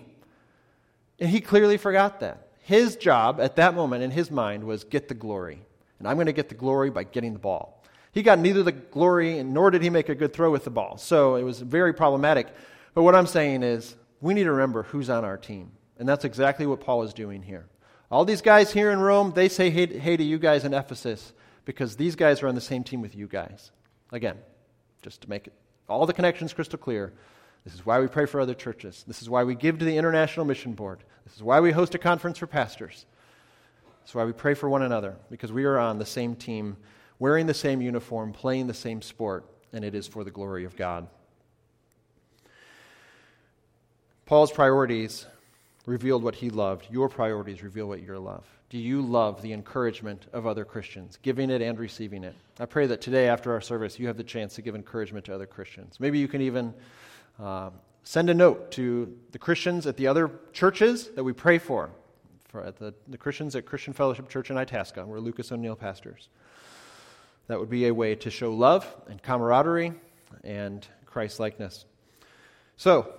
And 1.19 1.31
he 1.31 1.40
clearly 1.40 1.78
forgot 1.78 2.21
that. 2.21 2.49
His 2.64 2.97
job 2.97 3.40
at 3.40 3.57
that 3.57 3.75
moment 3.75 4.02
in 4.02 4.11
his 4.11 4.31
mind 4.31 4.64
was 4.64 4.85
get 4.85 5.09
the 5.09 5.14
glory. 5.14 5.62
And 5.99 6.07
I'm 6.07 6.16
going 6.16 6.26
to 6.26 6.35
get 6.35 6.50
the 6.50 6.54
glory 6.54 6.90
by 6.90 7.04
getting 7.04 7.33
the 7.33 7.38
ball. 7.38 7.83
He 8.12 8.23
got 8.23 8.38
neither 8.38 8.62
the 8.62 8.73
glory 8.73 9.42
nor 9.42 9.71
did 9.71 9.81
he 9.81 9.88
make 9.88 10.11
a 10.11 10.14
good 10.14 10.35
throw 10.35 10.50
with 10.50 10.64
the 10.64 10.71
ball. 10.71 10.99
So 10.99 11.37
it 11.37 11.45
was 11.45 11.61
very 11.61 11.95
problematic. 11.95 12.49
But 12.92 13.04
what 13.04 13.14
I'm 13.14 13.26
saying 13.26 13.62
is 13.62 13.97
we 14.21 14.35
need 14.35 14.45
to 14.45 14.52
remember 14.52 14.83
who's 14.83 15.09
on 15.09 15.25
our 15.25 15.38
team. 15.38 15.73
And 15.99 16.07
that's 16.07 16.26
exactly 16.26 16.66
what 16.66 16.81
Paul 16.81 17.04
is 17.04 17.14
doing 17.14 17.40
here. 17.40 17.64
All 18.11 18.26
these 18.26 18.42
guys 18.42 18.71
here 18.71 18.90
in 18.90 19.00
Rome, 19.00 19.33
they 19.35 19.49
say 19.49 19.71
hey, 19.71 19.87
hey 19.87 20.19
to 20.19 20.23
you 20.23 20.38
guys 20.38 20.66
in 20.66 20.75
Ephesus 20.75 21.33
because 21.64 21.97
these 21.97 22.16
guys 22.16 22.42
are 22.42 22.49
on 22.49 22.54
the 22.54 22.61
same 22.61 22.85
team 22.85 23.00
with 23.00 23.14
you 23.14 23.26
guys. 23.26 23.71
Again, 24.11 24.38
just 25.02 25.21
to 25.23 25.31
make 25.31 25.47
it, 25.47 25.52
all 25.88 26.07
the 26.07 26.12
connections 26.12 26.52
crystal 26.52 26.78
clear. 26.78 27.12
This 27.64 27.75
is 27.75 27.87
why 27.87 28.00
we 28.00 28.09
pray 28.09 28.26
for 28.26 28.40
other 28.40 28.54
churches. 28.54 29.04
This 29.07 29.23
is 29.23 29.31
why 29.31 29.45
we 29.45 29.54
give 29.54 29.78
to 29.78 29.85
the 29.85 29.97
International 29.97 30.45
Mission 30.45 30.73
Board. 30.73 31.04
This 31.25 31.37
is 31.37 31.42
why 31.42 31.61
we 31.61 31.71
host 31.71 31.95
a 31.95 31.99
conference 31.99 32.38
for 32.38 32.47
pastors. 32.47 33.07
This 34.02 34.11
is 34.11 34.14
why 34.14 34.25
we 34.25 34.33
pray 34.33 34.54
for 34.54 34.69
one 34.69 34.83
another, 34.83 35.16
because 35.31 35.52
we 35.52 35.64
are 35.64 35.78
on 35.78 35.99
the 35.99 36.07
same 36.07 36.35
team, 36.35 36.76
wearing 37.21 37.47
the 37.47 37.54
same 37.54 37.81
uniform, 37.81 38.33
playing 38.33 38.66
the 38.66 38.75
same 38.75 39.00
sport, 39.00 39.45
and 39.73 39.85
it 39.85 39.95
is 39.95 40.09
for 40.09 40.25
the 40.25 40.31
glory 40.31 40.64
of 40.64 40.76
God. 40.76 41.07
Paul's 44.26 44.50
priorities 44.50 45.26
revealed 45.87 46.25
what 46.25 46.37
he 46.37 46.50
loved. 46.50 46.87
Your 46.90 47.09
priorities 47.09 47.62
reveal 47.62 47.87
what 47.87 48.02
you 48.02 48.19
love. 48.19 48.45
Do 48.73 48.79
you 48.79 49.02
love 49.02 49.43
the 49.43 49.52
encouragement 49.52 50.25
of 50.33 50.47
other 50.47 50.64
Christians, 50.64 51.19
giving 51.21 51.50
it 51.50 51.61
and 51.61 51.79
receiving 51.79 52.25
it? 52.25 52.35
I 52.59 52.64
pray 52.64 52.87
that 52.87 53.02
today, 53.02 53.29
after 53.29 53.52
our 53.52 53.61
service, 53.61 53.99
you 53.99 54.07
have 54.07 54.17
the 54.17 54.25
chance 54.25 54.55
to 54.55 54.62
give 54.62 54.75
encouragement 54.75 55.26
to 55.26 55.35
other 55.35 55.45
Christians. 55.45 56.00
Maybe 56.00 56.19
you 56.19 56.26
can 56.26 56.41
even 56.41 56.73
uh, 57.38 57.69
send 58.02 58.31
a 58.31 58.35
note 58.35 58.71
to 58.71 59.14
the 59.33 59.38
Christians 59.38 59.87
at 59.87 59.99
the 59.99 60.07
other 60.07 60.31
churches 60.55 61.09
that 61.09 61.23
we 61.23 61.35
pray 61.35 61.59
for, 61.59 61.91
for 62.49 62.64
at 62.64 62.79
the, 62.79 62.95
the 63.09 63.19
Christians 63.19 63.55
at 63.57 63.67
Christian 63.67 63.93
Fellowship 63.93 64.31
Church 64.31 64.50
in 64.50 64.57
Itasca, 64.57 65.05
where 65.05 65.21
Lucas 65.21 65.52
O'Neill 65.52 65.77
pastors. 65.77 66.31
That 67.49 67.61
would 67.61 67.68
be 67.68 67.88
a 67.88 67.92
way 67.92 68.14
to 68.14 68.31
show 68.31 68.55
love 68.55 68.87
and 69.07 69.23
camaraderie 69.23 69.92
and 70.44 70.88
Christ 71.05 71.38
likeness. 71.38 71.85
So, 72.79 73.12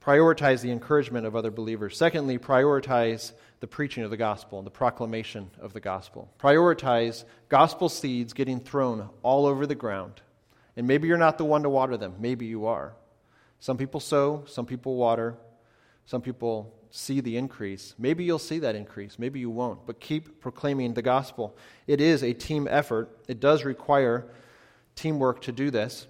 prioritize 0.00 0.60
the 0.60 0.70
encouragement 0.70 1.26
of 1.26 1.34
other 1.34 1.50
believers. 1.50 1.98
Secondly, 1.98 2.38
prioritize 2.38 3.32
the 3.60 3.66
preaching 3.66 4.04
of 4.04 4.10
the 4.10 4.16
gospel 4.16 4.58
and 4.58 4.66
the 4.66 4.70
proclamation 4.70 5.50
of 5.60 5.72
the 5.72 5.80
gospel. 5.80 6.30
Prioritize 6.38 7.24
gospel 7.48 7.88
seeds 7.88 8.32
getting 8.32 8.60
thrown 8.60 9.08
all 9.22 9.46
over 9.46 9.66
the 9.66 9.74
ground. 9.74 10.20
And 10.76 10.86
maybe 10.86 11.08
you're 11.08 11.16
not 11.16 11.38
the 11.38 11.44
one 11.44 11.62
to 11.62 11.70
water 11.70 11.96
them, 11.96 12.14
maybe 12.18 12.46
you 12.46 12.66
are. 12.66 12.92
Some 13.58 13.78
people 13.78 14.00
sow, 14.00 14.44
some 14.46 14.66
people 14.66 14.96
water, 14.96 15.36
some 16.04 16.20
people 16.20 16.74
see 16.90 17.20
the 17.20 17.36
increase. 17.36 17.94
Maybe 17.98 18.24
you'll 18.24 18.38
see 18.38 18.58
that 18.58 18.74
increase, 18.74 19.18
maybe 19.18 19.40
you 19.40 19.50
won't, 19.50 19.86
but 19.86 20.00
keep 20.00 20.40
proclaiming 20.40 20.94
the 20.94 21.02
gospel. 21.02 21.56
It 21.86 22.00
is 22.00 22.22
a 22.22 22.34
team 22.34 22.68
effort, 22.70 23.18
it 23.26 23.40
does 23.40 23.64
require 23.64 24.26
teamwork 24.94 25.42
to 25.42 25.52
do 25.52 25.70
this 25.70 26.06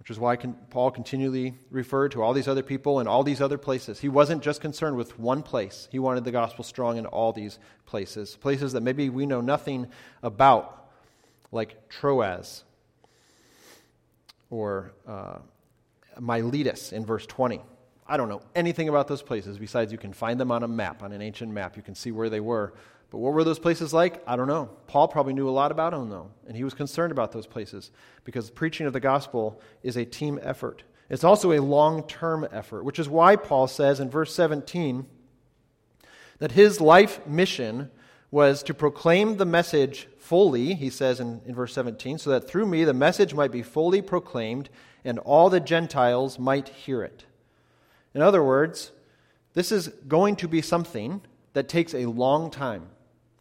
which 0.00 0.10
is 0.10 0.18
why 0.18 0.34
Paul 0.34 0.90
continually 0.90 1.54
referred 1.70 2.12
to 2.12 2.22
all 2.22 2.32
these 2.32 2.48
other 2.48 2.62
people 2.62 3.00
and 3.00 3.08
all 3.08 3.22
these 3.22 3.42
other 3.42 3.58
places. 3.58 4.00
He 4.00 4.08
wasn't 4.08 4.42
just 4.42 4.62
concerned 4.62 4.96
with 4.96 5.18
one 5.18 5.42
place, 5.42 5.88
he 5.92 5.98
wanted 5.98 6.24
the 6.24 6.32
gospel 6.32 6.64
strong 6.64 6.96
in 6.96 7.04
all 7.06 7.32
these 7.32 7.58
places, 7.84 8.34
places 8.36 8.72
that 8.72 8.80
maybe 8.80 9.10
we 9.10 9.26
know 9.26 9.42
nothing 9.42 9.86
about, 10.22 10.88
like 11.52 11.88
Troas 11.90 12.64
or 14.48 14.92
uh, 15.06 15.38
Miletus 16.18 16.92
in 16.92 17.04
verse 17.04 17.26
20. 17.26 17.60
I 18.06 18.16
don't 18.16 18.28
know 18.28 18.40
anything 18.56 18.88
about 18.88 19.06
those 19.06 19.22
places 19.22 19.58
besides 19.58 19.92
you 19.92 19.98
can 19.98 20.14
find 20.14 20.40
them 20.40 20.50
on 20.50 20.62
a 20.62 20.68
map, 20.68 21.02
on 21.02 21.12
an 21.12 21.20
ancient 21.20 21.52
map. 21.52 21.76
You 21.76 21.82
can 21.82 21.94
see 21.94 22.10
where 22.10 22.30
they 22.30 22.40
were. 22.40 22.72
But 23.10 23.18
what 23.18 23.32
were 23.32 23.44
those 23.44 23.58
places 23.58 23.92
like? 23.92 24.22
I 24.26 24.36
don't 24.36 24.46
know. 24.46 24.70
Paul 24.86 25.08
probably 25.08 25.32
knew 25.32 25.48
a 25.48 25.50
lot 25.50 25.72
about 25.72 25.92
them, 25.92 26.08
though, 26.08 26.30
and 26.46 26.56
he 26.56 26.64
was 26.64 26.74
concerned 26.74 27.10
about 27.10 27.32
those 27.32 27.46
places 27.46 27.90
because 28.24 28.50
preaching 28.50 28.86
of 28.86 28.92
the 28.92 29.00
gospel 29.00 29.60
is 29.82 29.96
a 29.96 30.04
team 30.04 30.38
effort. 30.42 30.84
It's 31.08 31.24
also 31.24 31.52
a 31.52 31.60
long 31.60 32.04
term 32.04 32.46
effort, 32.52 32.84
which 32.84 33.00
is 33.00 33.08
why 33.08 33.34
Paul 33.34 33.66
says 33.66 33.98
in 33.98 34.08
verse 34.08 34.32
17 34.32 35.06
that 36.38 36.52
his 36.52 36.80
life 36.80 37.26
mission 37.26 37.90
was 38.30 38.62
to 38.62 38.72
proclaim 38.72 39.36
the 39.36 39.44
message 39.44 40.08
fully, 40.18 40.74
he 40.74 40.88
says 40.88 41.18
in, 41.18 41.40
in 41.44 41.54
verse 41.54 41.74
17, 41.74 42.18
so 42.18 42.30
that 42.30 42.46
through 42.46 42.66
me 42.66 42.84
the 42.84 42.94
message 42.94 43.34
might 43.34 43.50
be 43.50 43.62
fully 43.62 44.00
proclaimed 44.00 44.70
and 45.04 45.18
all 45.18 45.50
the 45.50 45.58
Gentiles 45.58 46.38
might 46.38 46.68
hear 46.68 47.02
it. 47.02 47.24
In 48.14 48.22
other 48.22 48.42
words, 48.42 48.92
this 49.54 49.72
is 49.72 49.88
going 50.06 50.36
to 50.36 50.46
be 50.46 50.62
something 50.62 51.22
that 51.54 51.68
takes 51.68 51.92
a 51.92 52.06
long 52.06 52.50
time. 52.52 52.86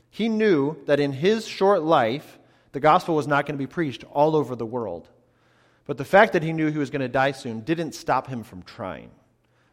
He 0.10 0.30
knew 0.30 0.78
that 0.86 1.00
in 1.00 1.12
his 1.12 1.48
short 1.48 1.84
life, 1.84 2.40
the 2.72 2.80
gospel 2.80 3.16
was 3.16 3.28
not 3.28 3.46
going 3.46 3.58
to 3.58 3.64
be 3.64 3.68
preached 3.68 4.04
all 4.12 4.36
over 4.36 4.56
the 4.56 4.66
world. 4.66 5.08
But 5.86 5.98
the 5.98 6.06
fact 6.06 6.34
that 6.34 6.44
he 6.44 6.54
knew 6.54 6.68
he 6.68 6.78
was 6.78 6.90
going 6.90 7.02
to 7.02 7.08
die 7.08 7.32
soon 7.32 7.62
didn't 7.62 7.94
stop 7.94 8.28
him 8.28 8.44
from 8.44 8.62
trying, 8.62 9.10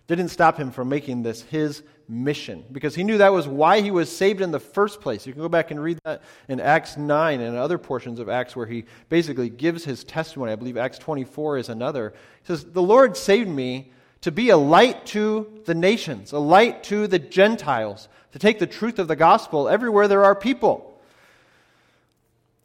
didn't 0.06 0.28
stop 0.28 0.56
him 0.56 0.70
from 0.70 0.88
making 0.88 1.22
this 1.22 1.42
his 1.42 1.82
mission, 2.08 2.64
because 2.72 2.94
he 2.94 3.04
knew 3.04 3.18
that 3.18 3.32
was 3.32 3.46
why 3.46 3.80
he 3.80 3.90
was 3.90 4.14
saved 4.14 4.40
in 4.40 4.50
the 4.50 4.60
first 4.60 5.00
place. 5.00 5.26
You 5.26 5.32
can 5.32 5.42
go 5.42 5.48
back 5.48 5.70
and 5.70 5.82
read 5.82 5.98
that 6.04 6.22
in 6.48 6.60
Acts 6.60 6.96
9 6.96 7.40
and 7.40 7.56
other 7.56 7.76
portions 7.76 8.18
of 8.18 8.28
Acts 8.28 8.56
where 8.56 8.66
he 8.66 8.84
basically 9.08 9.50
gives 9.50 9.84
his 9.84 10.04
testimony. 10.04 10.52
I 10.52 10.56
believe 10.56 10.76
Acts 10.76 10.98
24 10.98 11.58
is 11.58 11.68
another. 11.68 12.14
He 12.42 12.46
says, 12.46 12.64
The 12.64 12.82
Lord 12.82 13.16
saved 13.16 13.48
me 13.48 13.92
to 14.26 14.32
be 14.32 14.50
a 14.50 14.56
light 14.56 15.06
to 15.06 15.46
the 15.66 15.74
nations, 15.74 16.32
a 16.32 16.38
light 16.40 16.82
to 16.82 17.06
the 17.06 17.18
Gentiles, 17.20 18.08
to 18.32 18.40
take 18.40 18.58
the 18.58 18.66
truth 18.66 18.98
of 18.98 19.06
the 19.06 19.14
gospel 19.14 19.68
everywhere 19.68 20.08
there 20.08 20.24
are 20.24 20.34
people. 20.34 21.00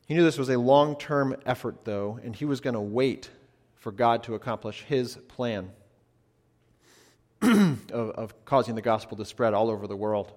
He 0.08 0.16
knew 0.16 0.24
this 0.24 0.40
was 0.40 0.50
a 0.50 0.58
long 0.58 0.96
term 0.96 1.36
effort, 1.46 1.86
though, 1.86 2.20
and 2.24 2.36
he 2.36 2.46
was 2.46 2.62
going 2.62 2.74
to 2.74 2.82
wait 2.82 3.30
for 3.76 3.92
God 3.92 4.24
to 4.24 4.34
accomplish 4.34 4.82
his 4.82 5.18
plan 5.28 5.70
of, 7.44 7.78
of 7.94 8.44
causing 8.44 8.74
the 8.74 8.82
gospel 8.82 9.16
to 9.18 9.26
spread 9.26 9.54
all 9.54 9.70
over 9.70 9.86
the 9.86 9.96
world. 9.96 10.32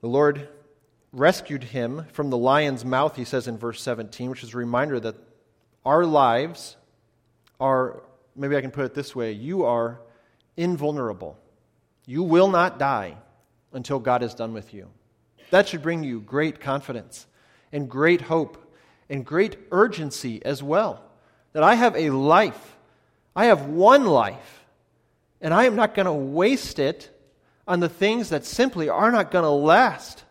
The 0.00 0.08
Lord 0.08 0.48
rescued 1.12 1.62
him 1.62 2.06
from 2.12 2.30
the 2.30 2.36
lion's 2.36 2.84
mouth, 2.84 3.14
he 3.14 3.24
says 3.24 3.46
in 3.46 3.56
verse 3.56 3.80
17, 3.82 4.30
which 4.30 4.42
is 4.42 4.52
a 4.52 4.56
reminder 4.56 4.98
that 4.98 5.14
our 5.86 6.04
lives 6.04 6.76
are, 7.60 8.02
maybe 8.38 8.56
I 8.56 8.60
can 8.60 8.70
put 8.70 8.84
it 8.84 8.94
this 8.94 9.14
way, 9.14 9.32
you 9.32 9.64
are 9.64 10.00
invulnerable. 10.56 11.38
You 12.06 12.22
will 12.22 12.48
not 12.48 12.78
die 12.78 13.16
until 13.72 13.98
God 13.98 14.22
is 14.22 14.34
done 14.34 14.52
with 14.52 14.72
you. 14.72 14.88
That 15.50 15.68
should 15.68 15.82
bring 15.82 16.04
you 16.04 16.20
great 16.20 16.60
confidence 16.60 17.26
and 17.72 17.88
great 17.88 18.22
hope 18.22 18.72
and 19.10 19.24
great 19.24 19.56
urgency 19.70 20.44
as 20.44 20.62
well. 20.62 21.02
That 21.52 21.62
I 21.62 21.74
have 21.74 21.96
a 21.96 22.10
life, 22.10 22.76
I 23.34 23.46
have 23.46 23.66
one 23.66 24.06
life, 24.06 24.64
and 25.40 25.52
I 25.52 25.64
am 25.64 25.76
not 25.76 25.94
going 25.94 26.06
to 26.06 26.12
waste 26.12 26.78
it 26.78 27.10
on 27.66 27.80
the 27.80 27.88
things 27.88 28.30
that 28.30 28.44
simply 28.44 28.88
are 28.88 29.10
not 29.10 29.30
going 29.30 29.44
to 29.44 29.50
last. 29.50 30.24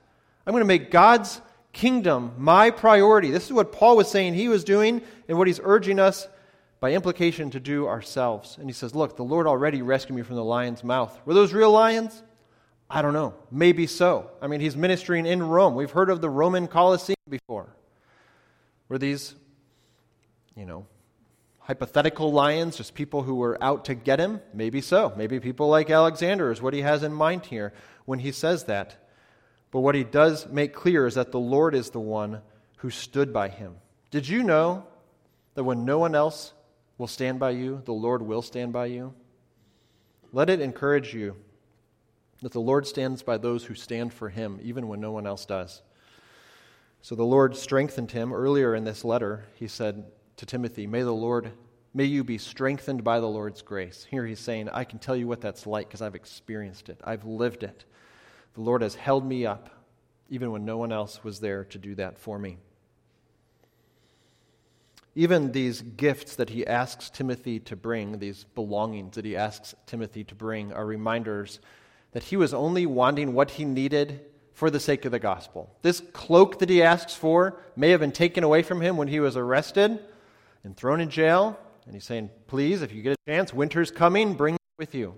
I'm 0.46 0.52
going 0.54 0.62
to 0.62 0.66
make 0.66 0.92
God's 0.92 1.42
kingdom 1.74 2.34
my 2.38 2.72
priority. 2.72 3.30
This 3.30 3.46
is 3.46 3.54
what 3.54 3.72
Paul 3.72 3.98
was 3.98 4.10
saying 4.10 4.34
he 4.34 4.50
was 4.50 4.64
doing 4.64 5.02
and 5.28 5.38
what 5.38 5.48
he's 5.48 5.60
urging 5.64 6.00
us 6.00 6.28
by 6.80 6.94
implication 6.94 7.50
to 7.52 7.60
do 7.60 7.88
ourselves. 7.88 8.58
And 8.58 8.68
he 8.68 8.74
says, 8.74 8.94
Look, 8.94 9.16
the 9.16 9.24
Lord 9.24 9.48
already 9.48 9.82
rescued 9.82 10.16
me 10.16 10.22
from 10.22 10.36
the 10.36 10.44
lion's 10.44 10.84
mouth. 10.84 11.20
Were 11.26 11.34
those 11.34 11.54
real 11.54 11.72
lions? 11.72 12.24
I 12.90 13.02
don't 13.02 13.14
know. 13.14 13.34
Maybe 13.52 13.88
so. 13.88 14.30
I 14.42 14.48
mean, 14.48 14.62
he's 14.62 14.78
ministering 14.78 15.26
in 15.26 15.44
Rome. 15.44 15.76
We've 15.76 15.92
heard 15.92 16.10
of 16.10 16.22
the 16.22 16.30
Roman 16.30 16.68
Colosseum 16.68 17.18
before. 17.28 17.68
Were 18.88 18.98
these, 18.98 19.36
you 20.56 20.66
know, 20.66 20.86
hypothetical 21.60 22.32
lions, 22.32 22.78
just 22.78 22.94
people 22.94 23.24
who 23.24 23.36
were 23.36 23.62
out 23.62 23.86
to 23.86 23.96
get 23.96 24.20
him? 24.20 24.40
Maybe 24.54 24.80
so. 24.80 25.12
Maybe 25.18 25.42
people 25.42 25.68
like 25.68 25.90
Alexander 25.90 26.50
is 26.52 26.62
what 26.62 26.74
he 26.74 26.82
has 26.82 27.04
in 27.04 27.12
mind 27.12 27.46
here 27.46 27.74
when 28.06 28.20
he 28.20 28.32
says 28.32 28.66
that. 28.66 28.96
But 29.72 29.82
what 29.82 29.96
he 29.96 30.06
does 30.06 30.48
make 30.48 30.74
clear 30.74 31.06
is 31.06 31.16
that 31.16 31.34
the 31.34 31.40
Lord 31.40 31.76
is 31.76 31.90
the 31.90 32.00
one 32.00 32.42
who 32.78 32.90
stood 32.90 33.34
by 33.34 33.50
him. 33.50 33.76
Did 34.12 34.30
you 34.30 34.44
know 34.44 34.86
that 35.56 35.66
when 35.66 35.84
no 35.84 36.00
one 36.00 36.16
else 36.16 36.54
will 36.98 37.08
stand 37.08 37.40
by 37.40 37.52
you, 37.52 37.82
the 37.86 37.94
Lord 37.94 38.22
will 38.22 38.42
stand 38.42 38.74
by 38.74 38.88
you? 38.88 39.14
Let 40.32 40.50
it 40.50 40.62
encourage 40.62 41.14
you 41.14 41.36
that 42.42 42.52
the 42.52 42.60
Lord 42.60 42.86
stands 42.86 43.24
by 43.24 43.38
those 43.38 43.66
who 43.66 43.76
stand 43.76 44.14
for 44.14 44.30
him, 44.30 44.60
even 44.62 44.88
when 44.88 45.00
no 45.00 45.12
one 45.12 45.26
else 45.26 45.46
does. 45.46 45.82
So 47.02 47.16
the 47.16 47.24
Lord 47.24 47.56
strengthened 47.56 48.12
him. 48.12 48.34
Earlier 48.34 48.76
in 48.76 48.84
this 48.84 49.04
letter, 49.06 49.46
he 49.56 49.68
said 49.68 50.06
to 50.38 50.46
Timothy, 50.46 50.86
May 50.86 51.04
the 51.04 51.14
Lord, 51.14 51.52
may 51.94 52.04
you 52.04 52.24
be 52.24 52.38
strengthened 52.38 53.04
by 53.04 53.20
the 53.20 53.28
Lord's 53.28 53.62
grace. 53.62 54.06
Here 54.10 54.26
he's 54.26 54.40
saying, 54.40 54.70
I 54.70 54.84
can 54.84 55.00
tell 55.00 55.16
you 55.16 55.28
what 55.28 55.42
that's 55.42 55.66
like 55.66 55.88
because 55.88 56.02
I've 56.02 56.16
experienced 56.16 56.90
it, 56.90 57.00
I've 57.04 57.26
lived 57.26 57.64
it. 57.64 57.86
The 58.54 58.62
Lord 58.62 58.82
has 58.82 58.96
held 58.96 59.26
me 59.26 59.46
up, 59.46 59.70
even 60.30 60.52
when 60.52 60.66
no 60.66 60.78
one 60.78 60.92
else 60.92 61.24
was 61.24 61.40
there 61.40 61.64
to 61.66 61.78
do 61.78 61.96
that 61.96 62.18
for 62.18 62.38
me. 62.38 62.58
Even 65.18 65.52
these 65.52 65.82
gifts 65.82 66.36
that 66.36 66.52
he 66.52 66.68
asks 66.68 67.10
Timothy 67.10 67.60
to 67.62 67.76
bring, 67.76 68.20
these 68.20 68.44
belongings 68.54 69.16
that 69.16 69.26
he 69.26 69.36
asks 69.36 69.74
Timothy 69.88 70.24
to 70.26 70.36
bring, 70.36 70.72
are 70.72 70.86
reminders 70.86 71.60
that 72.12 72.22
he 72.22 72.38
was 72.38 72.54
only 72.54 72.86
wanting 72.86 73.34
what 73.34 73.50
he 73.50 73.66
needed 73.66 74.22
for 74.54 74.70
the 74.70 74.80
sake 74.80 75.06
of 75.06 75.12
the 75.12 75.18
gospel. 75.18 75.76
This 75.82 76.04
cloak 76.14 76.60
that 76.60 76.70
he 76.70 76.84
asks 76.84 77.16
for 77.16 77.60
may 77.76 77.90
have 77.90 78.00
been 78.00 78.12
taken 78.12 78.44
away 78.44 78.62
from 78.62 78.80
him 78.80 78.96
when 78.96 79.08
he 79.08 79.20
was 79.20 79.36
arrested 79.36 79.98
and 80.64 80.78
thrown 80.78 81.02
in 81.02 81.10
jail. 81.10 81.58
And 81.88 81.96
he's 81.96 82.06
saying, 82.06 82.30
Please, 82.46 82.84
if 82.84 82.94
you 82.94 83.02
get 83.02 83.14
a 83.14 83.32
chance, 83.32 83.52
winter's 83.52 83.90
coming, 83.90 84.36
bring 84.36 84.54
it 84.54 84.62
with 84.78 84.94
you. 84.94 85.16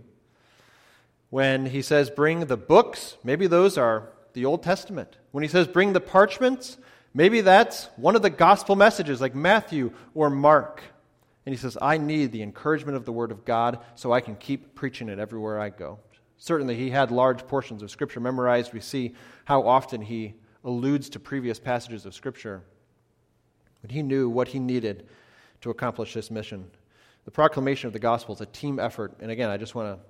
When 1.29 1.65
he 1.65 1.81
says, 1.81 2.09
Bring 2.09 2.45
the 2.45 2.55
books, 2.55 3.17
maybe 3.21 3.47
those 3.47 3.77
are 3.77 4.07
the 4.31 4.45
Old 4.45 4.63
Testament. 4.63 5.17
When 5.31 5.43
he 5.43 5.49
says, 5.49 5.67
Bring 5.67 5.91
the 5.91 5.99
parchments, 5.99 6.77
maybe 7.13 7.41
that's 7.41 7.85
one 7.95 8.15
of 8.15 8.21
the 8.21 8.29
gospel 8.29 8.75
messages 8.75 9.21
like 9.21 9.35
Matthew 9.35 9.91
or 10.13 10.29
Mark. 10.29 10.83
And 11.45 11.55
he 11.55 11.59
says, 11.59 11.77
I 11.81 11.97
need 11.97 12.31
the 12.31 12.43
encouragement 12.43 12.95
of 12.95 13.05
the 13.05 13.11
Word 13.11 13.31
of 13.31 13.45
God 13.45 13.79
so 13.95 14.11
I 14.11 14.21
can 14.21 14.35
keep 14.35 14.75
preaching 14.75 15.09
it 15.09 15.19
everywhere 15.19 15.59
I 15.59 15.69
go. 15.69 15.99
Certainly, 16.37 16.75
he 16.75 16.89
had 16.89 17.11
large 17.11 17.45
portions 17.47 17.81
of 17.81 17.91
Scripture 17.91 18.19
memorized. 18.19 18.73
We 18.73 18.79
see 18.79 19.13
how 19.45 19.67
often 19.67 20.01
he 20.01 20.35
alludes 20.63 21.09
to 21.09 21.19
previous 21.19 21.59
passages 21.59 22.05
of 22.05 22.13
Scripture. 22.13 22.63
But 23.81 23.91
he 23.91 24.03
knew 24.03 24.29
what 24.29 24.49
he 24.49 24.59
needed 24.59 25.07
to 25.61 25.69
accomplish 25.69 26.13
this 26.13 26.31
mission. 26.31 26.69
The 27.25 27.31
proclamation 27.31 27.87
of 27.87 27.93
the 27.93 27.99
gospel 27.99 28.35
is 28.35 28.41
a 28.41 28.45
team 28.45 28.79
effort. 28.79 29.13
And 29.19 29.31
again, 29.31 29.49
I 29.49 29.57
just 29.57 29.75
want 29.75 29.97
to 29.97 30.05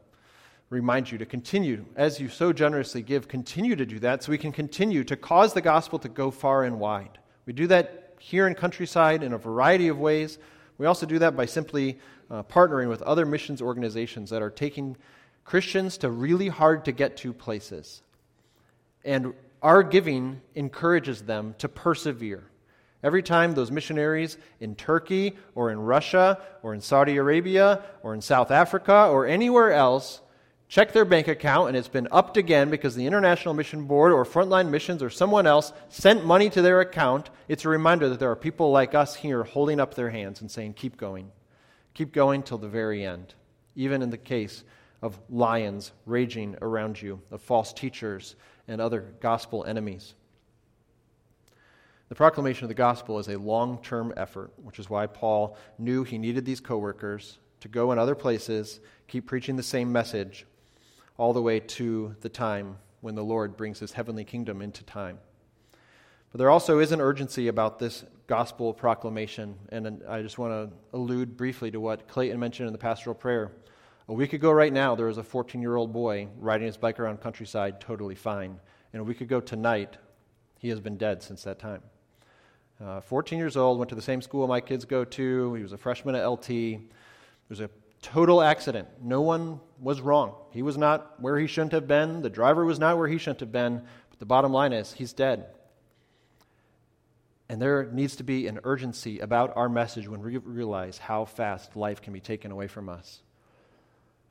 remind 0.70 1.12
you 1.12 1.18
to 1.18 1.26
continue, 1.26 1.86
as 1.96 2.20
you 2.20 2.30
so 2.30 2.54
generously 2.54 3.02
give, 3.02 3.28
continue 3.28 3.76
to 3.76 3.86
do 3.86 4.00
that 4.00 4.24
so 4.24 4.32
we 4.32 4.38
can 4.38 4.52
continue 4.52 5.04
to 5.04 5.16
cause 5.16 5.54
the 5.54 5.62
gospel 5.62 5.98
to 6.00 6.10
go 6.10 6.30
far 6.30 6.64
and 6.64 6.80
wide. 6.80 7.18
We 7.46 7.54
do 7.54 7.68
that 7.68 8.14
here 8.20 8.48
in 8.48 8.54
Countryside 8.54 9.24
in 9.24 9.34
a 9.34 9.38
variety 9.38 9.88
of 9.88 9.98
ways. 9.98 10.38
We 10.78 10.86
also 10.86 11.06
do 11.06 11.20
that 11.20 11.36
by 11.36 11.46
simply 11.46 11.98
uh, 12.30 12.44
partnering 12.44 12.90
with 12.90 13.02
other 13.02 13.26
missions 13.26 13.62
organizations 13.62 14.30
that 14.30 14.42
are 14.42 14.52
taking 14.52 14.96
Christians 15.44 15.98
to 16.00 16.12
really 16.12 16.48
hard 16.48 16.86
to 16.86 16.92
get 16.92 17.18
to 17.18 17.34
places. 17.34 18.04
And 19.04 19.34
our 19.64 19.82
giving 19.82 20.42
encourages 20.54 21.24
them 21.24 21.56
to 21.58 21.68
persevere. 21.68 22.44
Every 23.02 23.24
time 23.24 23.54
those 23.54 23.72
missionaries 23.72 24.38
in 24.60 24.76
Turkey 24.76 25.38
or 25.56 25.72
in 25.72 25.80
Russia 25.80 26.40
or 26.62 26.74
in 26.74 26.82
Saudi 26.82 27.18
Arabia 27.18 27.82
or 28.04 28.14
in 28.14 28.22
South 28.22 28.52
Africa 28.52 29.08
or 29.08 29.26
anywhere 29.26 29.72
else 29.72 30.22
check 30.70 30.94
their 30.94 31.04
bank 31.04 31.28
account 31.28 31.68
and 31.68 31.76
it's 31.76 31.88
been 31.88 32.08
upped 32.12 32.38
again 32.38 32.70
because 32.70 32.96
the 32.96 33.08
International 33.08 33.56
Mission 33.56 33.86
Board 33.86 34.14
or 34.14 34.24
Frontline 34.24 34.70
Missions 34.70 35.02
or 35.02 35.10
someone 35.10 35.48
else 35.48 35.74
sent 35.90 36.24
money 36.24 36.50
to 36.52 36.62
their 36.62 36.80
account, 36.80 37.32
it's 37.48 37.66
a 37.66 37.70
reminder 37.70 38.08
that 38.08 38.20
there 38.20 38.32
are 38.32 38.36
people 38.36 38.72
like 38.72 38.94
us 38.94 39.16
here 39.16 39.44
holding 39.44 39.80
up 39.80 39.96
their 39.96 40.12
hands 40.12 40.40
and 40.42 40.50
saying, 40.50 40.74
Keep 40.74 40.96
going. 40.96 41.32
Keep 41.96 42.14
going 42.14 42.44
till 42.44 42.60
the 42.60 42.70
very 42.70 43.04
end, 43.04 43.34
even 43.76 44.02
in 44.02 44.12
the 44.12 44.18
case 44.18 44.64
of 45.02 45.20
lions 45.30 45.92
raging 46.06 46.56
around 46.62 47.02
you, 47.02 47.20
of 47.32 47.42
false 47.42 47.74
teachers 47.74 48.36
and 48.68 48.80
other 48.80 49.14
gospel 49.20 49.66
enemies. 49.66 50.14
The 52.10 52.16
proclamation 52.16 52.66
of 52.66 52.70
the 52.70 52.76
gospel 52.76 53.18
is 53.20 53.28
a 53.28 53.38
long 53.38 53.82
term 53.82 54.14
effort, 54.16 54.52
which 54.64 54.80
is 54.80 54.90
why 54.90 55.08
Paul 55.08 55.58
knew 55.78 56.04
he 56.04 56.18
needed 56.18 56.46
these 56.46 56.60
coworkers 56.60 57.40
to 57.62 57.68
go 57.68 57.92
in 57.92 58.00
other 58.00 58.16
places, 58.16 58.80
keep 59.08 59.26
preaching 59.26 59.56
the 59.56 59.64
same 59.64 59.92
message, 59.92 60.46
all 61.20 61.34
the 61.34 61.42
way 61.42 61.60
to 61.60 62.16
the 62.22 62.30
time 62.30 62.78
when 63.02 63.14
the 63.14 63.24
Lord 63.24 63.58
brings 63.58 63.78
his 63.78 63.92
heavenly 63.92 64.24
kingdom 64.24 64.62
into 64.62 64.86
time. 64.86 65.20
But 66.32 66.38
there 66.38 66.50
also 66.50 66.80
is 66.80 66.94
an 66.94 67.02
urgency 67.02 67.50
about 67.50 67.78
this 67.78 68.06
gospel 68.26 68.74
proclamation, 68.74 69.56
and 69.68 70.02
I 70.08 70.22
just 70.22 70.38
want 70.38 70.54
to 70.54 70.98
allude 70.98 71.36
briefly 71.36 71.72
to 71.72 71.80
what 71.82 72.08
Clayton 72.08 72.40
mentioned 72.40 72.68
in 72.68 72.72
the 72.72 72.80
pastoral 72.80 73.16
prayer. 73.16 73.52
A 74.08 74.14
week 74.14 74.32
ago, 74.32 74.50
right 74.50 74.72
now, 74.72 74.96
there 74.96 75.08
was 75.08 75.18
a 75.18 75.24
14 75.24 75.62
year 75.62 75.76
old 75.76 75.92
boy 75.92 76.30
riding 76.38 76.68
his 76.68 76.78
bike 76.78 77.02
around 77.02 77.20
countryside 77.20 77.82
totally 77.82 78.16
fine. 78.16 78.58
And 78.94 79.02
a 79.02 79.04
week 79.04 79.20
ago 79.20 79.42
tonight, 79.42 79.98
he 80.58 80.70
has 80.70 80.80
been 80.80 80.96
dead 80.96 81.22
since 81.22 81.44
that 81.44 81.60
time. 81.60 81.82
Uh, 82.82 83.02
14 83.02 83.38
years 83.38 83.58
old, 83.58 83.78
went 83.78 83.90
to 83.90 83.96
the 83.96 84.02
same 84.02 84.22
school 84.22 84.48
my 84.48 84.62
kids 84.62 84.86
go 84.86 85.04
to. 85.04 85.54
He 85.54 85.64
was 85.64 85.74
a 85.74 85.78
freshman 85.78 86.16
at 86.16 86.26
LT. 86.26 86.80
Was 87.50 87.60
a 87.60 87.70
total 88.02 88.42
accident. 88.42 88.88
No 89.02 89.22
one 89.22 89.60
was 89.80 90.02
wrong. 90.02 90.36
He 90.52 90.62
was 90.62 90.78
not 90.78 91.22
where 91.22 91.38
he 91.38 91.48
shouldn't 91.48 91.74
have 91.74 91.88
been. 91.88 92.22
The 92.22 92.30
driver 92.30 92.66
was 92.66 92.80
not 92.80 92.98
where 92.98 93.08
he 93.08 93.18
shouldn't 93.18 93.42
have 93.42 93.52
been. 93.52 93.82
But 94.10 94.20
the 94.20 94.26
bottom 94.26 94.52
line 94.52 94.74
is, 94.74 94.94
he's 94.94 95.14
dead. 95.14 95.48
And 97.48 97.62
there 97.62 97.90
needs 97.92 98.18
to 98.18 98.24
be 98.24 98.48
an 98.48 98.60
urgency 98.64 99.20
about 99.20 99.58
our 99.58 99.70
message 99.70 100.08
when 100.08 100.22
we 100.22 100.38
realize 100.38 100.98
how 101.00 101.26
fast 101.26 101.76
life 101.76 102.02
can 102.02 102.14
be 102.14 102.20
taken 102.20 102.52
away 102.52 102.68
from 102.68 102.90
us. 102.90 103.22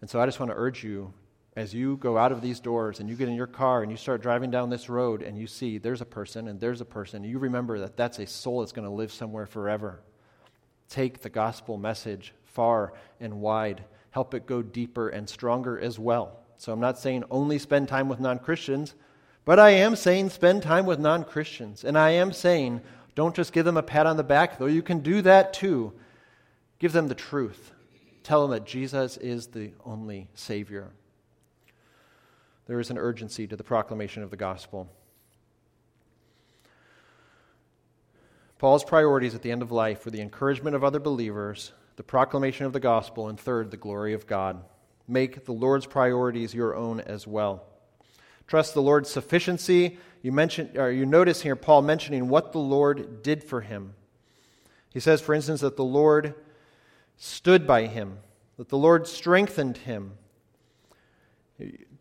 And 0.00 0.08
so 0.08 0.20
I 0.20 0.26
just 0.26 0.38
want 0.38 0.52
to 0.52 0.56
urge 0.56 0.84
you 0.84 1.12
as 1.56 1.74
you 1.74 1.96
go 1.96 2.16
out 2.16 2.30
of 2.30 2.40
these 2.40 2.60
doors 2.60 3.00
and 3.00 3.08
you 3.08 3.16
get 3.16 3.28
in 3.28 3.34
your 3.34 3.48
car 3.48 3.82
and 3.82 3.90
you 3.90 3.96
start 3.96 4.22
driving 4.22 4.52
down 4.52 4.70
this 4.70 4.88
road 4.88 5.22
and 5.22 5.36
you 5.36 5.48
see 5.48 5.78
there's 5.78 6.00
a 6.00 6.06
person 6.06 6.46
and 6.46 6.60
there's 6.60 6.80
a 6.80 6.84
person, 6.84 7.24
you 7.24 7.40
remember 7.40 7.80
that 7.80 7.96
that's 7.96 8.20
a 8.20 8.26
soul 8.26 8.60
that's 8.60 8.70
going 8.70 8.86
to 8.86 8.94
live 8.94 9.10
somewhere 9.10 9.46
forever. 9.46 10.00
Take 10.88 11.22
the 11.22 11.28
gospel 11.28 11.76
message 11.76 12.32
far 12.58 12.92
and 13.20 13.40
wide, 13.40 13.84
help 14.10 14.34
it 14.34 14.46
go 14.46 14.62
deeper 14.62 15.08
and 15.08 15.28
stronger 15.28 15.78
as 15.78 15.96
well. 15.96 16.40
So 16.56 16.72
I'm 16.72 16.80
not 16.80 16.98
saying 16.98 17.22
only 17.30 17.60
spend 17.60 17.86
time 17.86 18.08
with 18.08 18.18
non 18.18 18.40
Christians, 18.40 18.96
but 19.44 19.60
I 19.60 19.70
am 19.70 19.94
saying 19.94 20.30
spend 20.30 20.64
time 20.64 20.86
with 20.86 20.98
non 20.98 21.22
Christians. 21.22 21.84
And 21.84 21.96
I 21.96 22.10
am 22.10 22.32
saying 22.32 22.80
don't 23.14 23.36
just 23.36 23.52
give 23.52 23.64
them 23.64 23.76
a 23.76 23.82
pat 23.82 24.06
on 24.06 24.16
the 24.16 24.24
back, 24.24 24.58
though 24.58 24.66
you 24.66 24.82
can 24.82 24.98
do 24.98 25.22
that 25.22 25.52
too. 25.52 25.92
Give 26.80 26.92
them 26.92 27.06
the 27.06 27.14
truth 27.14 27.72
tell 28.28 28.42
them 28.42 28.50
that 28.50 28.66
Jesus 28.66 29.16
is 29.16 29.46
the 29.46 29.70
only 29.86 30.28
Savior. 30.34 30.90
There 32.66 32.78
is 32.78 32.90
an 32.90 32.98
urgency 32.98 33.46
to 33.46 33.56
the 33.56 33.64
proclamation 33.64 34.22
of 34.22 34.30
the 34.30 34.36
gospel. 34.36 34.86
Paul's 38.58 38.84
priorities 38.84 39.34
at 39.34 39.40
the 39.40 39.50
end 39.50 39.62
of 39.62 39.72
life 39.72 40.04
were 40.04 40.10
the 40.10 40.20
encouragement 40.20 40.76
of 40.76 40.84
other 40.84 41.00
believers, 41.00 41.72
the 41.98 42.04
proclamation 42.04 42.64
of 42.64 42.72
the 42.72 42.78
gospel, 42.78 43.28
and 43.28 43.38
third, 43.38 43.72
the 43.72 43.76
glory 43.76 44.14
of 44.14 44.24
God. 44.24 44.62
Make 45.08 45.46
the 45.46 45.52
Lord's 45.52 45.84
priorities 45.84 46.54
your 46.54 46.76
own 46.76 47.00
as 47.00 47.26
well. 47.26 47.64
Trust 48.46 48.72
the 48.72 48.80
Lord's 48.80 49.10
sufficiency. 49.10 49.98
You, 50.22 50.30
mention, 50.30 50.70
or 50.78 50.92
you 50.92 51.04
notice 51.04 51.42
here 51.42 51.56
Paul 51.56 51.82
mentioning 51.82 52.28
what 52.28 52.52
the 52.52 52.60
Lord 52.60 53.24
did 53.24 53.42
for 53.42 53.62
him. 53.62 53.94
He 54.90 55.00
says, 55.00 55.20
for 55.20 55.34
instance, 55.34 55.60
that 55.60 55.76
the 55.76 55.82
Lord 55.82 56.34
stood 57.16 57.66
by 57.66 57.86
him, 57.86 58.18
that 58.58 58.68
the 58.68 58.78
Lord 58.78 59.08
strengthened 59.08 59.78
him. 59.78 60.12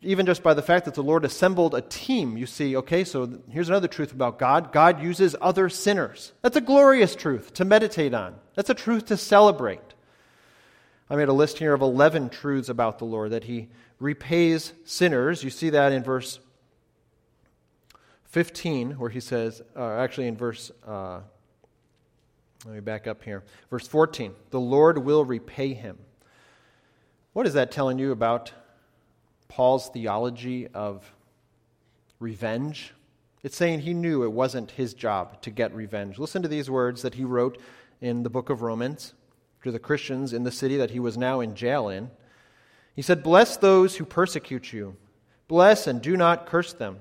Even 0.01 0.27
just 0.27 0.43
by 0.43 0.53
the 0.53 0.61
fact 0.61 0.85
that 0.85 0.93
the 0.93 1.01
Lord 1.01 1.25
assembled 1.25 1.73
a 1.73 1.81
team, 1.81 2.37
you 2.37 2.45
see, 2.45 2.75
okay, 2.77 3.03
so 3.03 3.39
here's 3.49 3.69
another 3.69 3.87
truth 3.87 4.11
about 4.11 4.37
God 4.37 4.71
God 4.71 5.01
uses 5.01 5.35
other 5.41 5.69
sinners. 5.69 6.33
That's 6.43 6.55
a 6.55 6.61
glorious 6.61 7.15
truth 7.15 7.53
to 7.55 7.65
meditate 7.65 8.13
on, 8.13 8.35
that's 8.55 8.69
a 8.69 8.75
truth 8.75 9.05
to 9.07 9.17
celebrate. 9.17 9.81
I 11.09 11.15
made 11.15 11.29
a 11.29 11.33
list 11.33 11.57
here 11.57 11.73
of 11.73 11.81
11 11.81 12.29
truths 12.29 12.67
about 12.67 12.99
the 12.99 13.05
Lord 13.05 13.31
that 13.31 13.45
he 13.45 13.69
repays 13.97 14.73
sinners. 14.83 15.41
You 15.41 15.49
see 15.49 15.69
that 15.69 15.93
in 15.93 16.03
verse 16.03 16.39
15, 18.25 18.91
where 18.99 19.09
he 19.09 19.21
says, 19.21 19.61
uh, 19.75 19.97
actually 19.97 20.27
in 20.27 20.35
verse 20.35 20.69
uh, 20.85 21.21
Let 22.65 22.75
me 22.75 22.81
back 22.81 23.07
up 23.07 23.23
here. 23.23 23.43
Verse 23.69 23.87
14 23.87 24.35
The 24.51 24.59
Lord 24.59 24.99
will 24.99 25.23
repay 25.23 25.73
him. 25.73 25.97
What 27.33 27.47
is 27.47 27.53
that 27.53 27.71
telling 27.71 27.99
you 27.99 28.11
about 28.11 28.51
Paul's 29.47 29.89
theology 29.89 30.67
of 30.67 31.11
revenge? 32.19 32.93
It's 33.43 33.55
saying 33.55 33.81
he 33.81 33.93
knew 33.93 34.23
it 34.23 34.31
wasn't 34.31 34.71
his 34.71 34.93
job 34.93 35.41
to 35.43 35.51
get 35.51 35.73
revenge. 35.73 36.19
Listen 36.19 36.41
to 36.41 36.47
these 36.47 36.69
words 36.69 37.01
that 37.01 37.15
he 37.15 37.23
wrote 37.23 37.61
in 38.01 38.23
the 38.23 38.29
book 38.29 38.49
of 38.49 38.61
Romans 38.61 39.13
to 39.63 39.71
the 39.71 39.79
Christians 39.79 40.33
in 40.33 40.43
the 40.43 40.51
city 40.51 40.77
that 40.77 40.91
he 40.91 40.99
was 40.99 41.17
now 41.17 41.39
in 41.39 41.55
jail 41.55 41.89
in. 41.89 42.09
He 42.95 43.01
said, 43.01 43.23
Bless 43.23 43.57
those 43.57 43.97
who 43.97 44.05
persecute 44.05 44.73
you, 44.73 44.95
bless 45.47 45.87
and 45.87 46.01
do 46.01 46.17
not 46.17 46.45
curse 46.45 46.73
them. 46.73 46.99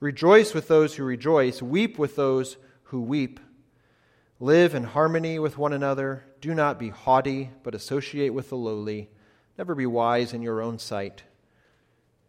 Rejoice 0.00 0.54
with 0.54 0.68
those 0.68 0.94
who 0.94 1.04
rejoice, 1.04 1.62
weep 1.62 1.98
with 1.98 2.16
those 2.16 2.56
who 2.84 3.00
weep. 3.00 3.40
Live 4.40 4.74
in 4.74 4.84
harmony 4.84 5.38
with 5.38 5.56
one 5.56 5.72
another. 5.72 6.24
Do 6.40 6.54
not 6.54 6.78
be 6.78 6.90
haughty, 6.90 7.50
but 7.62 7.74
associate 7.74 8.34
with 8.34 8.50
the 8.50 8.56
lowly. 8.56 9.08
Never 9.56 9.74
be 9.74 9.86
wise 9.86 10.34
in 10.34 10.42
your 10.42 10.60
own 10.60 10.78
sight. 10.78 11.22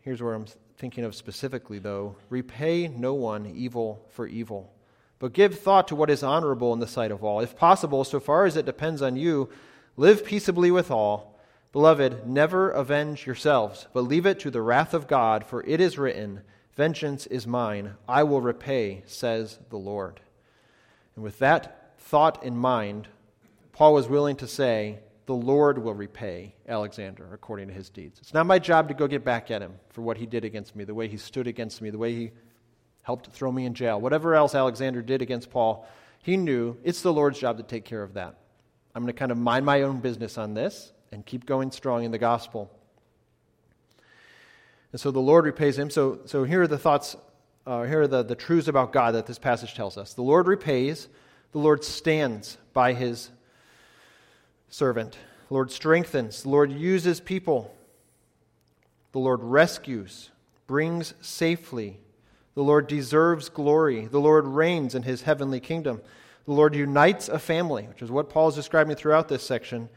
Here's 0.06 0.22
where 0.22 0.34
I'm 0.34 0.46
thinking 0.78 1.04
of 1.04 1.14
specifically, 1.14 1.80
though. 1.80 2.16
Repay 2.30 2.88
no 2.88 3.14
one 3.14 3.52
evil 3.54 4.08
for 4.12 4.26
evil 4.26 4.72
but 5.20 5.34
give 5.34 5.60
thought 5.60 5.88
to 5.88 5.96
what 5.96 6.10
is 6.10 6.24
honorable 6.24 6.74
in 6.74 6.80
the 6.80 6.88
sight 6.88 7.12
of 7.12 7.24
all. 7.24 7.40
If 7.40 7.56
possible, 7.56 8.04
so 8.04 8.20
far 8.20 8.46
as 8.46 8.58
it 8.58 8.66
depends 8.66 9.02
on 9.02 9.16
you, 9.16 9.50
live 9.98 10.26
peaceably 10.26 10.72
with 10.72 10.92
all. 10.92 11.40
Beloved, 11.72 12.28
never 12.28 12.70
avenge 12.70 13.26
yourselves, 13.26 13.88
but 13.94 14.02
leave 14.02 14.26
it 14.26 14.40
to 14.42 14.52
the 14.52 14.62
wrath 14.62 14.94
of 14.94 15.08
God, 15.08 15.46
for 15.46 15.64
it 15.64 15.82
is 15.82 15.98
written, 15.98 16.42
Vengeance 16.76 17.26
is 17.28 17.48
mine, 17.48 17.96
I 18.08 18.24
will 18.24 18.42
repay, 18.42 19.04
says 19.06 19.60
the 19.70 19.78
Lord. 19.78 20.20
And 21.16 21.24
with 21.24 21.40
that 21.40 21.94
thought 21.98 22.44
in 22.44 22.58
mind, 22.58 23.08
Paul 23.72 23.94
was 23.94 24.08
willing 24.08 24.36
to 24.38 24.48
say, 24.48 25.00
The 25.26 25.34
Lord 25.34 25.78
will 25.80 25.94
repay 25.94 26.54
Alexander 26.68 27.28
according 27.34 27.68
to 27.70 27.74
his 27.74 27.90
deeds. 27.90 28.20
It's 28.20 28.34
not 28.34 28.46
my 28.46 28.60
job 28.60 28.88
to 28.90 28.94
go 28.94 29.08
get 29.08 29.26
back 29.26 29.50
at 29.50 29.62
him 29.62 29.74
for 29.90 30.02
what 30.02 30.18
he 30.18 30.26
did 30.26 30.46
against 30.46 30.76
me, 30.76 30.84
the 30.84 30.94
way 30.94 31.08
he 31.08 31.18
stood 31.18 31.48
against 31.48 31.82
me, 31.82 31.90
the 31.90 31.98
way 31.98 32.14
he 32.14 32.32
helped 33.02 33.28
throw 33.28 33.52
me 33.52 33.66
in 33.66 33.74
jail, 33.74 34.02
whatever 34.02 34.36
else 34.36 34.56
Alexander 34.56 35.02
did 35.02 35.22
against 35.22 35.50
Paul, 35.52 35.88
he 36.24 36.38
knew 36.38 36.76
it's 36.84 37.02
the 37.02 37.14
Lord's 37.14 37.40
job 37.40 37.58
to 37.58 37.64
take 37.64 37.86
care 37.86 38.02
of 38.02 38.16
that. 38.16 38.36
I'm 38.96 39.04
going 39.04 39.14
to 39.14 39.20
kind 39.20 39.32
of 39.32 39.38
mind 39.38 39.66
my 39.66 39.84
own 39.84 40.00
business 40.00 40.38
on 40.38 40.54
this 40.54 40.92
and 41.12 41.26
keep 41.26 41.46
going 41.46 41.72
strong 41.72 42.04
in 42.04 42.12
the 42.12 42.18
gospel. 42.18 42.72
And 44.92 45.00
so 45.00 45.12
the 45.12 45.20
Lord 45.20 45.46
repays 45.46 45.78
him. 45.78 45.90
So, 45.90 46.22
so 46.26 46.46
here 46.46 46.64
are 46.64 46.68
the 46.68 46.78
thoughts, 46.78 47.16
uh, 47.68 47.84
here 47.84 48.02
are 48.02 48.08
the, 48.08 48.24
the 48.24 48.36
truths 48.36 48.68
about 48.68 48.92
God 48.92 49.14
that 49.14 49.26
this 49.26 49.38
passage 49.38 49.76
tells 49.76 49.98
us. 49.98 50.14
The 50.14 50.24
Lord 50.24 50.48
repays, 50.48 51.08
the 51.52 51.60
Lord 51.60 51.84
stands 51.84 52.58
by 52.74 52.94
his 52.94 53.30
servant, 54.70 55.18
the 55.48 55.54
Lord 55.54 55.72
strengthens, 55.72 56.44
the 56.44 56.50
Lord 56.50 56.72
uses 56.72 57.20
people, 57.20 57.76
the 59.12 59.20
Lord 59.20 59.42
rescues, 59.42 60.32
brings 60.68 61.14
safely, 61.22 62.00
the 62.56 62.64
Lord 62.64 62.88
deserves 62.88 63.50
glory. 63.50 64.08
The 64.08 64.20
Lord 64.20 64.48
reigns 64.48 64.96
in 64.96 65.04
his 65.04 65.24
heavenly 65.24 65.60
kingdom. 65.60 66.02
The 66.46 66.54
Lord 66.54 66.74
unites 66.74 67.28
a 67.28 67.38
family, 67.38 67.84
which 67.84 68.02
is 68.02 68.10
what 68.10 68.30
Paul 68.30 68.48
is 68.48 68.56
describing 68.56 68.96
throughout 68.96 69.28
this 69.28 69.44
section. 69.44 69.90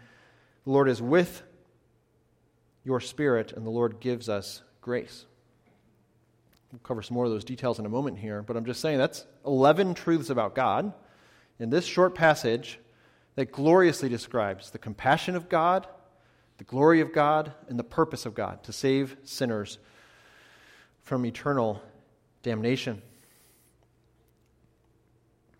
The 0.64 0.70
Lord 0.72 0.88
is 0.88 1.00
with 1.00 1.42
your 2.84 3.00
spirit, 3.00 3.52
and 3.52 3.64
the 3.64 3.70
Lord 3.70 4.00
gives 4.00 4.28
us 4.28 4.62
grace. 4.80 5.24
We'll 6.72 6.80
cover 6.80 7.00
some 7.00 7.14
more 7.14 7.26
of 7.26 7.30
those 7.30 7.44
details 7.44 7.78
in 7.78 7.86
a 7.86 7.90
moment 7.90 8.18
here, 8.18 8.42
but 8.42 8.56
I'm 8.56 8.64
just 8.64 8.80
saying 8.80 8.98
that's 8.98 9.24
11 9.46 9.94
truths 9.94 10.28
about 10.28 10.54
God 10.54 10.92
in 11.60 11.70
this 11.70 11.86
short 11.86 12.14
passage 12.14 12.80
that 13.38 13.52
gloriously 13.52 14.08
describes 14.08 14.72
the 14.72 14.78
compassion 14.78 15.36
of 15.36 15.48
God, 15.48 15.86
the 16.56 16.64
glory 16.64 17.00
of 17.00 17.12
God, 17.12 17.52
and 17.68 17.78
the 17.78 17.84
purpose 17.84 18.26
of 18.26 18.34
God 18.34 18.64
to 18.64 18.72
save 18.72 19.16
sinners 19.22 19.78
from 21.02 21.24
eternal 21.24 21.80
damnation. 22.42 23.00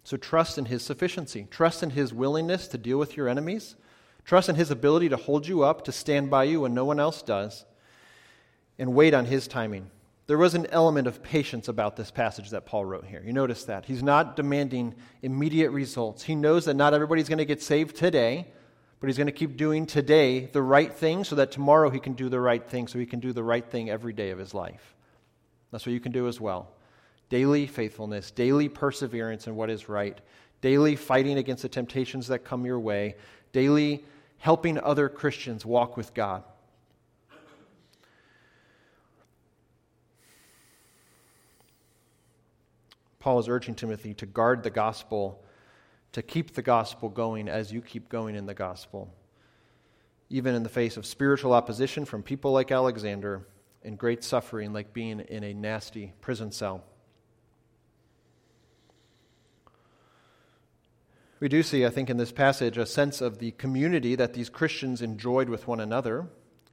So 0.03 0.17
trust 0.17 0.59
in 0.59 0.65
His 0.65 0.83
sufficiency. 0.83 1.47
Trust 1.53 1.85
in 1.85 1.91
His 1.91 2.13
willingness 2.13 2.67
to 2.67 2.79
deal 2.79 2.99
with 2.99 3.17
your 3.17 3.29
enemies. 3.29 3.77
Trust 4.25 4.49
in 4.49 4.57
His 4.57 4.73
ability 4.73 5.09
to 5.11 5.17
hold 5.17 5.47
you 5.47 5.63
up, 5.63 5.85
to 5.85 5.93
stand 5.93 6.31
by 6.31 6.43
you 6.43 6.63
when 6.63 6.75
no 6.75 6.85
one 6.85 6.99
else 6.99 7.23
does. 7.23 7.65
And 8.77 8.93
wait 8.93 9.15
on 9.15 9.27
His 9.27 9.47
timing. 9.47 9.89
There 10.29 10.37
was 10.37 10.55
an 10.55 10.67
element 10.67 11.09
of 11.09 11.23
patience 11.23 11.69
about 11.69 11.97
this 11.97 12.11
passage 12.11 12.51
that 12.51 12.67
Paul 12.67 12.85
wrote 12.85 13.07
here. 13.07 13.23
You 13.25 13.33
notice 13.33 13.65
that. 13.65 13.87
He's 13.87 14.03
not 14.03 14.37
demanding 14.37 14.95
immediate 15.23 15.71
results. 15.71 16.23
He 16.23 16.35
knows 16.35 16.67
that 16.67 16.75
not 16.75 16.93
everybody's 16.93 17.31
going 17.31 17.39
to 17.39 17.47
get 17.47 17.63
saved 17.63 17.97
today, 17.97 18.47
but 19.01 19.07
he's 19.07 19.17
going 19.17 19.29
to 19.29 19.33
keep 19.33 19.57
doing 19.57 19.87
today 19.87 20.45
the 20.53 20.61
right 20.61 20.93
thing 20.93 21.25
so 21.25 21.35
that 21.37 21.51
tomorrow 21.51 21.89
he 21.89 21.99
can 21.99 22.13
do 22.13 22.29
the 22.29 22.39
right 22.39 22.63
thing, 22.63 22.87
so 22.89 22.99
he 22.99 23.07
can 23.07 23.21
do 23.21 23.33
the 23.33 23.43
right 23.43 23.65
thing 23.65 23.89
every 23.89 24.13
day 24.13 24.29
of 24.29 24.39
his 24.39 24.53
life. 24.53 24.95
That's 25.71 25.87
what 25.87 25.93
you 25.95 26.01
can 26.01 26.13
do 26.13 26.29
as 26.29 26.39
well. 26.39 26.73
Daily 27.31 27.67
faithfulness, 27.67 28.31
daily 28.31 28.69
perseverance 28.69 29.47
in 29.47 29.57
what 29.57 29.71
is 29.71 29.89
right, 29.89 30.19
daily 30.61 30.95
fighting 30.95 31.39
against 31.39 31.63
the 31.63 31.71
temptations 31.71 32.27
that 32.27 32.45
come 32.45 32.67
your 32.67 32.81
way, 32.81 33.17
daily 33.53 34.05
helping 34.37 34.79
other 34.79 35.09
Christians 35.09 35.65
walk 35.65 35.97
with 35.97 36.13
God. 36.13 36.45
Paul 43.21 43.39
is 43.39 43.49
urging 43.49 43.75
Timothy 43.75 44.15
to 44.15 44.27
guard 44.27 44.63
the 44.63 44.71
gospel, 44.71 45.45
to 46.13 46.23
keep 46.23 46.55
the 46.55 46.63
gospel 46.63 47.09
going 47.09 47.49
as 47.49 47.73
you 47.73 47.81
keep 47.81 48.09
going 48.09 48.35
in 48.35 48.47
the 48.47 48.55
gospel, 48.55 49.13
even 50.31 50.55
in 50.55 50.63
the 50.63 50.69
face 50.69 50.97
of 50.97 51.05
spiritual 51.05 51.53
opposition 51.53 52.05
from 52.05 52.23
people 52.23 52.53
like 52.53 52.71
Alexander 52.71 53.47
and 53.83 53.99
great 53.99 54.23
suffering, 54.25 54.73
like 54.73 54.93
being 54.93 55.21
in 55.21 55.45
a 55.45 55.53
nasty 55.53 56.13
prison 56.21 56.53
cell. 56.53 56.85
We 61.41 61.49
do 61.49 61.63
see, 61.63 61.87
I 61.87 61.91
think, 61.91 62.11
in 62.11 62.17
this 62.17 62.33
passage 62.33 62.79
a 62.79 62.87
sense 62.87 63.21
of 63.21 63.39
the 63.39 63.53
community 63.53 64.17
that 64.17 64.35
these 64.35 64.49
Christians 64.49 65.03
enjoyed 65.03 65.49
with 65.49 65.69
one 65.69 65.79
another. 65.79 66.27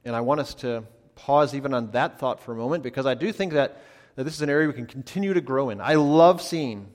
And 0.04 0.16
I 0.16 0.20
want 0.22 0.40
us 0.40 0.54
to 0.54 0.84
pause 1.14 1.54
even 1.54 1.72
on 1.72 1.92
that 1.92 2.18
thought 2.18 2.40
for 2.42 2.52
a 2.52 2.56
moment 2.56 2.82
because 2.82 3.06
I 3.06 3.14
do 3.14 3.30
think 3.32 3.52
that, 3.52 3.80
that 4.16 4.24
this 4.24 4.34
is 4.34 4.42
an 4.42 4.50
area 4.50 4.66
we 4.66 4.74
can 4.74 4.86
continue 4.86 5.32
to 5.32 5.40
grow 5.40 5.70
in. 5.70 5.80
I 5.80 5.94
love 5.94 6.42
seeing 6.42 6.88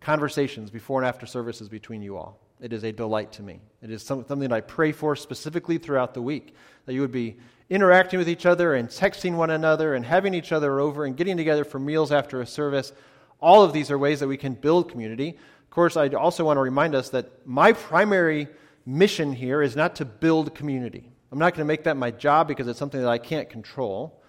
conversations 0.00 0.70
before 0.70 1.00
and 1.00 1.08
after 1.08 1.26
services 1.26 1.68
between 1.68 2.02
you 2.02 2.16
all. 2.16 2.40
It 2.60 2.72
is 2.72 2.84
a 2.84 2.92
delight 2.92 3.32
to 3.32 3.42
me. 3.42 3.60
It 3.82 3.90
is 3.90 4.02
something 4.02 4.38
that 4.38 4.52
I 4.52 4.60
pray 4.60 4.92
for 4.92 5.16
specifically 5.16 5.78
throughout 5.78 6.14
the 6.14 6.22
week 6.22 6.54
that 6.86 6.94
you 6.94 7.00
would 7.00 7.12
be 7.12 7.36
interacting 7.68 8.18
with 8.18 8.28
each 8.28 8.46
other 8.46 8.74
and 8.74 8.88
texting 8.88 9.36
one 9.36 9.50
another 9.50 9.94
and 9.94 10.04
having 10.04 10.32
each 10.32 10.52
other 10.52 10.80
over 10.80 11.04
and 11.04 11.16
getting 11.16 11.36
together 11.36 11.64
for 11.64 11.78
meals 11.78 12.12
after 12.12 12.40
a 12.40 12.46
service. 12.46 12.92
All 13.40 13.62
of 13.62 13.72
these 13.72 13.90
are 13.90 13.98
ways 13.98 14.20
that 14.20 14.28
we 14.28 14.36
can 14.36 14.54
build 14.54 14.90
community. 14.90 15.30
Of 15.30 15.70
course, 15.70 15.96
I 15.96 16.08
also 16.08 16.44
want 16.44 16.56
to 16.56 16.62
remind 16.62 16.94
us 16.94 17.10
that 17.10 17.46
my 17.46 17.72
primary 17.72 18.48
mission 18.86 19.32
here 19.32 19.60
is 19.60 19.76
not 19.76 19.96
to 19.96 20.04
build 20.04 20.54
community. 20.54 21.10
I'm 21.32 21.38
not 21.38 21.52
going 21.52 21.66
to 21.66 21.68
make 21.68 21.84
that 21.84 21.96
my 21.96 22.10
job 22.10 22.48
because 22.48 22.68
it's 22.68 22.78
something 22.78 23.00
that 23.00 23.10
I 23.10 23.18
can't 23.18 23.50
control. 23.50 24.22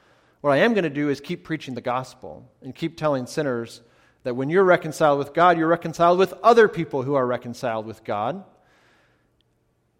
What 0.47 0.53
I 0.53 0.61
am 0.63 0.73
going 0.73 0.85
to 0.85 0.89
do 0.89 1.09
is 1.09 1.19
keep 1.19 1.43
preaching 1.43 1.73
the 1.73 1.81
gospel 1.81 2.49
and 2.61 2.73
keep 2.73 2.95
telling 2.95 3.25
sinners 3.25 3.81
that 4.23 4.33
when 4.33 4.49
you're 4.49 4.63
reconciled 4.63 5.19
with 5.19 5.33
God, 5.33 5.57
you're 5.57 5.67
reconciled 5.67 6.17
with 6.17 6.33
other 6.41 6.69
people 6.69 7.03
who 7.03 7.15
are 7.15 7.27
reconciled 7.27 7.85
with 7.85 8.05
God. 8.05 8.45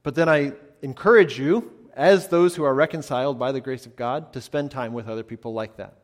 But 0.04 0.16
then 0.16 0.30
I 0.30 0.54
encourage 0.82 1.38
you 1.38 1.74
as 1.98 2.30
those 2.30 2.56
who 2.56 2.64
are 2.64 2.74
reconciled 2.74 3.38
by 3.38 3.52
the 3.52 3.60
grace 3.60 3.86
of 3.86 3.98
God, 3.98 4.32
to 4.32 4.40
spend 4.40 4.72
time 4.72 4.94
with 4.94 5.10
other 5.10 5.22
people 5.22 5.52
like 5.52 5.76
that. 5.76 5.96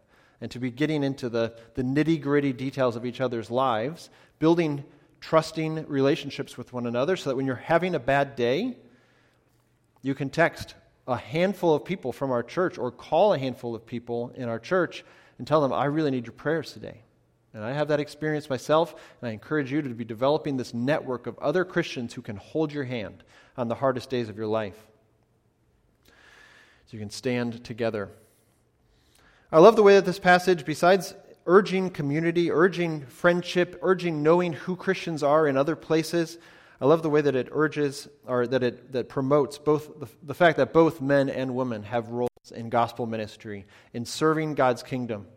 And 0.41 0.51
to 0.51 0.59
be 0.59 0.69
getting 0.71 1.05
into 1.05 1.29
the, 1.29 1.55
the 1.75 1.83
nitty 1.83 2.21
gritty 2.21 2.51
details 2.51 2.97
of 2.97 3.05
each 3.05 3.21
other's 3.21 3.49
lives, 3.49 4.09
building 4.39 4.83
trusting 5.21 5.87
relationships 5.87 6.57
with 6.57 6.73
one 6.73 6.85
another 6.85 7.15
so 7.15 7.29
that 7.29 7.37
when 7.37 7.45
you're 7.45 7.55
having 7.55 7.95
a 7.95 7.99
bad 7.99 8.35
day, 8.35 8.75
you 10.01 10.13
can 10.13 10.29
text 10.29 10.75
a 11.07 11.17
handful 11.17 11.75
of 11.75 11.83
people 11.83 12.13
from 12.13 12.31
our 12.31 12.43
church 12.43 12.77
or 12.77 12.91
call 12.91 13.33
a 13.33 13.39
handful 13.39 13.75
of 13.75 13.85
people 13.85 14.31
in 14.35 14.47
our 14.47 14.59
church 14.59 15.03
and 15.37 15.47
tell 15.47 15.61
them, 15.61 15.73
I 15.73 15.85
really 15.85 16.11
need 16.11 16.25
your 16.25 16.33
prayers 16.33 16.73
today. 16.73 17.01
And 17.53 17.63
I 17.63 17.73
have 17.73 17.89
that 17.89 17.99
experience 17.99 18.49
myself, 18.49 18.95
and 19.21 19.29
I 19.29 19.33
encourage 19.33 19.71
you 19.71 19.81
to 19.81 19.89
be 19.89 20.05
developing 20.05 20.57
this 20.57 20.73
network 20.73 21.27
of 21.27 21.37
other 21.37 21.63
Christians 21.65 22.13
who 22.13 22.21
can 22.21 22.37
hold 22.37 22.73
your 22.73 22.85
hand 22.85 23.23
on 23.57 23.67
the 23.67 23.75
hardest 23.75 24.09
days 24.09 24.29
of 24.29 24.37
your 24.37 24.47
life 24.47 24.87
so 26.05 26.97
you 26.97 26.99
can 26.99 27.11
stand 27.11 27.63
together. 27.63 28.09
I 29.51 29.59
love 29.59 29.75
the 29.75 29.83
way 29.83 29.95
that 29.95 30.05
this 30.05 30.19
passage, 30.19 30.65
besides 30.65 31.13
urging 31.45 31.91
community, 31.91 32.51
urging 32.51 33.05
friendship, 33.05 33.77
urging 33.83 34.23
knowing 34.23 34.53
who 34.53 34.75
Christians 34.75 35.21
are 35.21 35.47
in 35.47 35.57
other 35.57 35.75
places, 35.75 36.39
I 36.81 36.85
love 36.85 37.01
the 37.01 37.09
way 37.09 37.21
that 37.21 37.35
it 37.35 37.49
urges 37.51 38.07
or 38.27 38.47
that 38.47 38.63
it 38.63 38.91
that 38.91 39.09
promotes 39.09 39.57
both 39.57 39.99
the, 39.99 40.07
the 40.23 40.33
fact 40.33 40.57
that 40.57 40.73
both 40.73 41.01
men 41.01 41.29
and 41.29 41.55
women 41.55 41.83
have 41.83 42.09
roles 42.09 42.29
in 42.53 42.69
gospel 42.69 43.05
ministry, 43.05 43.65
in 43.93 44.05
serving 44.05 44.55
God's 44.55 44.83
kingdom. 44.83 45.27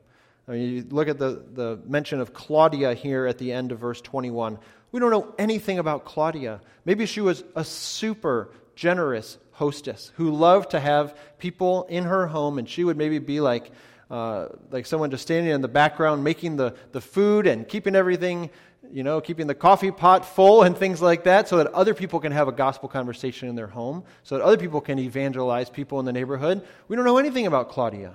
I 0.49 0.53
mean, 0.53 0.70
you 0.70 0.87
look 0.90 1.09
at 1.09 1.18
the, 1.18 1.44
the 1.55 1.81
mention 1.87 2.20
of 2.20 2.33
Claudia 2.33 2.94
here 2.94 3.27
at 3.27 3.38
the 3.38 3.53
end 3.53 3.72
of 3.72 3.79
verse 3.79 4.01
21. 4.01 4.59
We 4.92 5.01
don't 5.01 5.11
know 5.11 5.35
anything 5.38 5.79
about 5.79 6.05
Claudia. 6.05 6.61
Maybe 6.85 7.07
she 7.07 7.20
was 7.20 7.42
a 7.57 7.64
super 7.64 8.51
generous 8.77 9.38
hostess 9.53 10.12
who 10.16 10.31
loved 10.31 10.70
to 10.70 10.81
have 10.81 11.16
people 11.38 11.85
in 11.85 12.05
her 12.05 12.27
home, 12.29 12.59
and 12.59 12.68
she 12.68 12.85
would 12.85 12.96
maybe 12.96 13.18
be 13.18 13.40
like, 13.40 13.72
uh, 14.11 14.49
like 14.70 14.87
someone 14.87 15.11
just 15.11 15.22
standing 15.22 15.53
in 15.53 15.62
the 15.62 15.68
background 15.68 16.22
making 16.22 16.57
the, 16.57 16.75
the 16.92 17.01
food 17.01 17.46
and 17.49 17.66
keeping 17.66 17.96
everything, 17.96 18.51
you 18.92 19.03
know, 19.03 19.20
keeping 19.20 19.46
the 19.46 19.55
coffee 19.55 19.90
pot 19.90 20.25
full 20.25 20.62
and 20.62 20.77
things 20.77 21.01
like 21.01 21.25
that 21.25 21.49
so 21.49 21.59
that 21.59 21.68
other 21.68 21.94
people 21.94 22.20
can 22.20 22.33
have 22.33 22.49
a 22.49 22.53
gospel 22.53 22.88
conversation 22.88 23.49
in 23.49 23.55
their 23.55 23.66
home, 23.66 24.05
so 24.22 24.37
that 24.37 24.44
other 24.44 24.57
people 24.57 24.81
can 24.81 24.99
evangelize 24.99 25.70
people 25.70 26.01
in 26.01 26.07
the 26.07 26.12
neighborhood. 26.12 26.66
We 26.88 26.96
don't 26.96 27.05
know 27.05 27.18
anything 27.18 27.46
about 27.46 27.70
Claudia. 27.70 28.14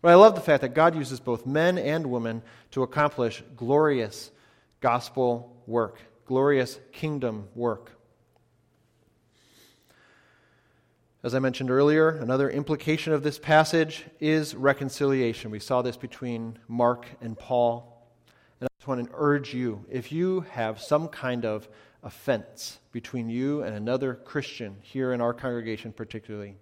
But 0.00 0.10
I 0.10 0.14
love 0.16 0.34
the 0.34 0.40
fact 0.40 0.62
that 0.62 0.74
God 0.74 0.96
uses 0.96 1.20
both 1.20 1.46
men 1.46 1.78
and 1.78 2.06
women 2.06 2.42
to 2.72 2.82
accomplish 2.82 3.42
glorious 3.56 4.32
gospel 4.80 5.62
work, 5.66 6.00
glorious 6.26 6.80
kingdom 6.92 7.48
work. 7.54 7.92
As 11.24 11.36
I 11.36 11.38
mentioned 11.38 11.70
earlier, 11.70 12.08
another 12.08 12.50
implication 12.50 13.12
of 13.12 13.22
this 13.22 13.38
passage 13.38 14.04
is 14.18 14.56
reconciliation. 14.56 15.52
We 15.52 15.60
saw 15.60 15.80
this 15.80 15.96
between 15.96 16.58
Mark 16.66 17.06
and 17.20 17.38
Paul. 17.38 17.91
And 18.82 18.90
I 18.90 18.94
just 18.94 18.98
want 18.98 19.10
to 19.10 19.16
urge 19.16 19.54
you 19.54 19.84
if 19.88 20.10
you 20.10 20.40
have 20.50 20.80
some 20.80 21.06
kind 21.06 21.44
of 21.44 21.68
offense 22.02 22.80
between 22.90 23.30
you 23.30 23.62
and 23.62 23.76
another 23.76 24.14
Christian 24.14 24.76
here 24.80 25.12
in 25.12 25.20
our 25.20 25.32
congregation, 25.32 25.92
particularly, 25.92 26.56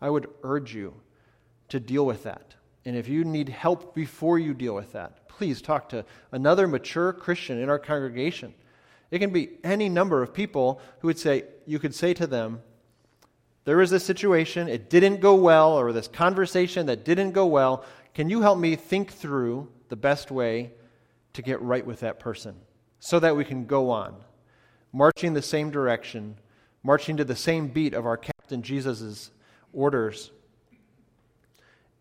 I 0.00 0.08
would 0.08 0.26
urge 0.42 0.74
you 0.74 0.94
to 1.68 1.78
deal 1.78 2.06
with 2.06 2.22
that. 2.22 2.54
And 2.86 2.96
if 2.96 3.08
you 3.08 3.24
need 3.24 3.50
help 3.50 3.94
before 3.94 4.38
you 4.38 4.54
deal 4.54 4.74
with 4.74 4.92
that, 4.92 5.28
please 5.28 5.60
talk 5.60 5.90
to 5.90 6.06
another 6.32 6.66
mature 6.66 7.12
Christian 7.12 7.60
in 7.60 7.68
our 7.68 7.78
congregation. 7.78 8.54
It 9.10 9.18
can 9.18 9.30
be 9.30 9.58
any 9.62 9.90
number 9.90 10.22
of 10.22 10.32
people 10.32 10.80
who 11.00 11.08
would 11.08 11.18
say, 11.18 11.44
you 11.66 11.78
could 11.78 11.94
say 11.94 12.14
to 12.14 12.26
them, 12.26 12.62
there 13.66 13.76
was 13.76 13.90
this 13.90 14.04
situation, 14.04 14.68
it 14.68 14.88
didn't 14.88 15.20
go 15.20 15.34
well, 15.34 15.78
or 15.78 15.92
this 15.92 16.08
conversation 16.08 16.86
that 16.86 17.04
didn't 17.04 17.32
go 17.32 17.44
well. 17.44 17.84
Can 18.14 18.30
you 18.30 18.40
help 18.40 18.58
me 18.58 18.76
think 18.76 19.12
through 19.12 19.68
the 19.88 19.96
best 19.96 20.30
way 20.30 20.72
to 21.36 21.42
get 21.42 21.60
right 21.60 21.86
with 21.86 22.00
that 22.00 22.18
person 22.18 22.56
so 22.98 23.20
that 23.20 23.36
we 23.36 23.44
can 23.44 23.66
go 23.66 23.90
on, 23.90 24.16
marching 24.92 25.34
the 25.34 25.42
same 25.42 25.70
direction, 25.70 26.36
marching 26.82 27.18
to 27.18 27.24
the 27.24 27.36
same 27.36 27.68
beat 27.68 27.92
of 27.92 28.06
our 28.06 28.16
Captain 28.16 28.62
Jesus' 28.62 29.30
orders, 29.72 30.30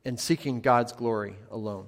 and 0.05 0.17
seeking 0.17 0.61
God's 0.61 0.93
glory 0.93 1.35
alone? 1.51 1.85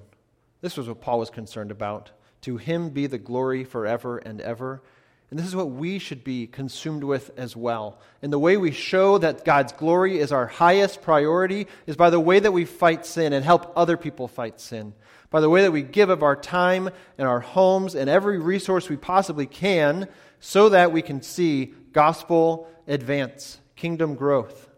This 0.60 0.76
was 0.76 0.88
what 0.88 1.00
Paul 1.00 1.20
was 1.20 1.30
concerned 1.30 1.70
about. 1.70 2.10
To 2.42 2.58
him 2.58 2.90
be 2.90 3.06
the 3.06 3.18
glory 3.18 3.64
forever 3.64 4.18
and 4.18 4.40
ever. 4.40 4.82
And 5.30 5.38
this 5.38 5.46
is 5.46 5.56
what 5.56 5.70
we 5.70 5.98
should 5.98 6.24
be 6.24 6.46
consumed 6.46 7.04
with 7.04 7.30
as 7.38 7.56
well. 7.56 7.98
And 8.22 8.32
the 8.32 8.38
way 8.38 8.56
we 8.56 8.72
show 8.72 9.18
that 9.18 9.44
God's 9.44 9.72
glory 9.72 10.18
is 10.18 10.32
our 10.32 10.46
highest 10.46 11.00
priority 11.00 11.66
is 11.86 11.96
by 11.96 12.10
the 12.10 12.20
way 12.20 12.40
that 12.40 12.52
we 12.52 12.64
fight 12.64 13.06
sin 13.06 13.32
and 13.32 13.44
help 13.44 13.72
other 13.74 13.96
people 13.96 14.28
fight 14.28 14.60
sin. 14.60 14.92
By 15.30 15.40
the 15.40 15.50
way 15.50 15.62
that 15.62 15.72
we 15.72 15.82
give 15.82 16.08
of 16.08 16.22
our 16.22 16.36
time 16.36 16.88
and 17.18 17.28
our 17.28 17.40
homes 17.40 17.94
and 17.94 18.08
every 18.08 18.38
resource 18.38 18.88
we 18.88 18.96
possibly 18.96 19.46
can 19.46 20.08
so 20.40 20.70
that 20.70 20.92
we 20.92 21.02
can 21.02 21.20
see 21.20 21.74
gospel 21.92 22.68
advance, 22.86 23.60
kingdom 23.76 24.14
growth. 24.14 24.68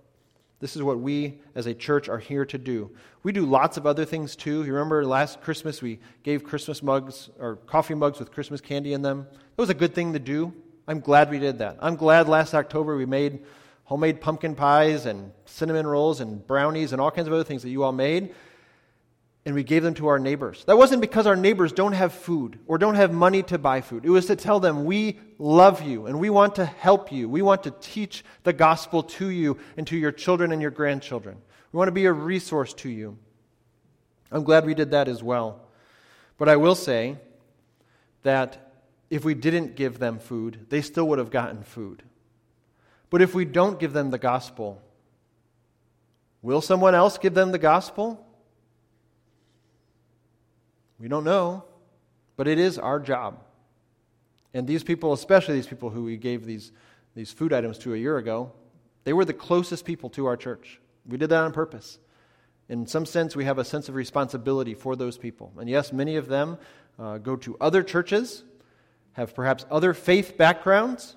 This 0.58 0.76
is 0.76 0.82
what 0.82 0.98
we 0.98 1.38
as 1.54 1.66
a 1.66 1.74
church 1.74 2.08
are 2.08 2.18
here 2.18 2.44
to 2.46 2.58
do. 2.58 2.90
We 3.22 3.32
do 3.32 3.46
lots 3.46 3.76
of 3.76 3.86
other 3.86 4.04
things 4.04 4.34
too. 4.34 4.64
You 4.64 4.72
remember 4.72 5.04
last 5.06 5.40
Christmas 5.40 5.80
we 5.80 6.00
gave 6.22 6.42
Christmas 6.42 6.82
mugs 6.82 7.30
or 7.38 7.56
coffee 7.56 7.94
mugs 7.94 8.18
with 8.18 8.32
Christmas 8.32 8.60
candy 8.60 8.92
in 8.92 9.02
them? 9.02 9.26
That 9.30 9.62
was 9.62 9.70
a 9.70 9.74
good 9.74 9.94
thing 9.94 10.12
to 10.14 10.18
do. 10.18 10.52
I'm 10.88 11.00
glad 11.00 11.30
we 11.30 11.38
did 11.38 11.58
that. 11.58 11.78
I'm 11.80 11.96
glad 11.96 12.28
last 12.28 12.54
October 12.54 12.96
we 12.96 13.06
made 13.06 13.44
homemade 13.84 14.20
pumpkin 14.20 14.54
pies 14.54 15.06
and 15.06 15.32
cinnamon 15.44 15.86
rolls 15.86 16.20
and 16.20 16.44
brownies 16.46 16.92
and 16.92 17.00
all 17.00 17.10
kinds 17.10 17.28
of 17.28 17.32
other 17.32 17.44
things 17.44 17.62
that 17.62 17.70
you 17.70 17.82
all 17.84 17.92
made 17.92 18.34
and 19.46 19.54
we 19.54 19.62
gave 19.64 19.82
them 19.82 19.94
to 19.94 20.08
our 20.08 20.18
neighbors. 20.18 20.64
That 20.66 20.76
wasn't 20.76 21.00
because 21.00 21.26
our 21.26 21.36
neighbors 21.36 21.72
don't 21.72 21.94
have 21.94 22.12
food 22.12 22.58
or 22.66 22.76
don't 22.76 22.96
have 22.96 23.12
money 23.12 23.42
to 23.44 23.58
buy 23.58 23.80
food. 23.80 24.04
It 24.04 24.10
was 24.10 24.26
to 24.26 24.36
tell 24.36 24.60
them, 24.60 24.84
we 24.84 25.18
love 25.38 25.82
you 25.82 26.06
and 26.06 26.20
we 26.20 26.28
want 26.28 26.56
to 26.56 26.66
help 26.66 27.10
you. 27.10 27.28
We 27.28 27.40
want 27.40 27.62
to 27.62 27.74
teach 27.80 28.22
the 28.42 28.52
gospel 28.52 29.02
to 29.02 29.28
you 29.28 29.56
and 29.76 29.86
to 29.86 29.96
your 29.96 30.12
children 30.12 30.52
and 30.52 30.60
your 30.60 30.70
grandchildren. 30.70 31.38
We 31.72 31.78
want 31.78 31.88
to 31.88 31.92
be 31.92 32.04
a 32.04 32.12
resource 32.12 32.74
to 32.74 32.90
you. 32.90 33.16
I'm 34.30 34.44
glad 34.44 34.66
we 34.66 34.74
did 34.74 34.90
that 34.90 35.08
as 35.08 35.22
well. 35.22 35.62
But 36.36 36.48
I 36.48 36.56
will 36.56 36.74
say 36.74 37.16
that 38.22 38.72
if 39.08 39.24
we 39.24 39.34
didn't 39.34 39.74
give 39.74 39.98
them 39.98 40.18
food, 40.18 40.66
they 40.68 40.82
still 40.82 41.08
would 41.08 41.18
have 41.18 41.30
gotten 41.30 41.62
food. 41.62 42.02
But 43.08 43.22
if 43.22 43.34
we 43.34 43.44
don't 43.44 43.80
give 43.80 43.92
them 43.92 44.10
the 44.10 44.18
gospel, 44.18 44.80
will 46.42 46.60
someone 46.60 46.94
else 46.94 47.18
give 47.18 47.34
them 47.34 47.50
the 47.50 47.58
gospel? 47.58 48.26
We 51.00 51.08
don't 51.08 51.24
know, 51.24 51.64
but 52.36 52.46
it 52.46 52.58
is 52.58 52.78
our 52.78 53.00
job. 53.00 53.40
And 54.52 54.66
these 54.66 54.84
people, 54.84 55.12
especially 55.12 55.54
these 55.54 55.66
people 55.66 55.90
who 55.90 56.04
we 56.04 56.16
gave 56.16 56.44
these, 56.44 56.72
these 57.14 57.32
food 57.32 57.52
items 57.52 57.78
to 57.78 57.94
a 57.94 57.96
year 57.96 58.18
ago, 58.18 58.52
they 59.04 59.12
were 59.12 59.24
the 59.24 59.32
closest 59.32 59.84
people 59.84 60.10
to 60.10 60.26
our 60.26 60.36
church. 60.36 60.80
We 61.06 61.16
did 61.16 61.30
that 61.30 61.42
on 61.42 61.52
purpose. 61.52 61.98
In 62.68 62.86
some 62.86 63.06
sense, 63.06 63.34
we 63.34 63.46
have 63.46 63.58
a 63.58 63.64
sense 63.64 63.88
of 63.88 63.94
responsibility 63.94 64.74
for 64.74 64.94
those 64.94 65.16
people. 65.16 65.52
And 65.58 65.68
yes, 65.68 65.92
many 65.92 66.16
of 66.16 66.28
them 66.28 66.58
uh, 66.98 67.18
go 67.18 67.34
to 67.36 67.56
other 67.60 67.82
churches, 67.82 68.44
have 69.12 69.34
perhaps 69.34 69.64
other 69.70 69.94
faith 69.94 70.36
backgrounds. 70.36 71.16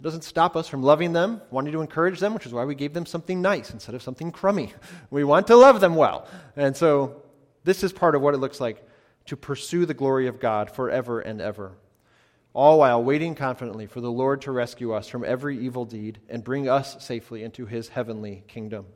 It 0.00 0.02
doesn't 0.02 0.24
stop 0.24 0.56
us 0.56 0.66
from 0.66 0.82
loving 0.82 1.12
them, 1.12 1.42
wanting 1.50 1.72
to 1.72 1.80
encourage 1.80 2.20
them, 2.20 2.32
which 2.32 2.46
is 2.46 2.52
why 2.52 2.64
we 2.64 2.74
gave 2.74 2.94
them 2.94 3.04
something 3.04 3.42
nice 3.42 3.70
instead 3.70 3.94
of 3.94 4.02
something 4.02 4.32
crummy. 4.32 4.72
We 5.10 5.24
want 5.24 5.46
to 5.48 5.56
love 5.56 5.80
them 5.80 5.94
well. 5.94 6.26
And 6.56 6.76
so 6.76 7.22
this 7.68 7.84
is 7.84 7.92
part 7.92 8.14
of 8.14 8.22
what 8.22 8.32
it 8.32 8.38
looks 8.38 8.62
like 8.62 8.82
to 9.26 9.36
pursue 9.36 9.84
the 9.84 9.92
glory 9.92 10.26
of 10.26 10.40
God 10.40 10.70
forever 10.70 11.20
and 11.20 11.38
ever, 11.38 11.72
all 12.54 12.78
while 12.78 13.04
waiting 13.04 13.34
confidently 13.34 13.84
for 13.84 14.00
the 14.00 14.10
Lord 14.10 14.40
to 14.42 14.52
rescue 14.52 14.94
us 14.94 15.06
from 15.06 15.22
every 15.22 15.58
evil 15.58 15.84
deed 15.84 16.18
and 16.30 16.42
bring 16.42 16.66
us 16.66 17.04
safely 17.04 17.42
into 17.42 17.66
his 17.66 17.90
heavenly 17.90 18.42
kingdom. 18.48 18.86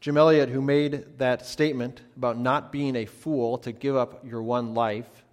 Jim 0.00 0.16
Elliot, 0.16 0.48
who 0.48 0.60
made 0.60 1.18
that 1.18 1.46
statement 1.46 2.00
about 2.16 2.36
not 2.36 2.72
being 2.72 2.96
a 2.96 3.06
fool 3.06 3.58
to 3.58 3.70
give 3.70 3.94
up 3.94 4.26
your 4.26 4.42
one 4.42 4.74
life, 4.74 5.24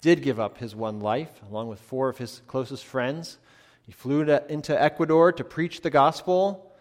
did 0.00 0.20
give 0.20 0.40
up 0.40 0.58
his 0.58 0.74
one 0.74 0.98
life 0.98 1.30
along 1.48 1.68
with 1.68 1.78
four 1.78 2.08
of 2.08 2.18
his 2.18 2.42
closest 2.48 2.84
friends. 2.84 3.38
He 3.86 3.92
flew 3.92 4.22
into 4.22 4.82
Ecuador 4.82 5.30
to 5.30 5.44
preach 5.44 5.82
the 5.82 5.90
gospel 5.90 6.72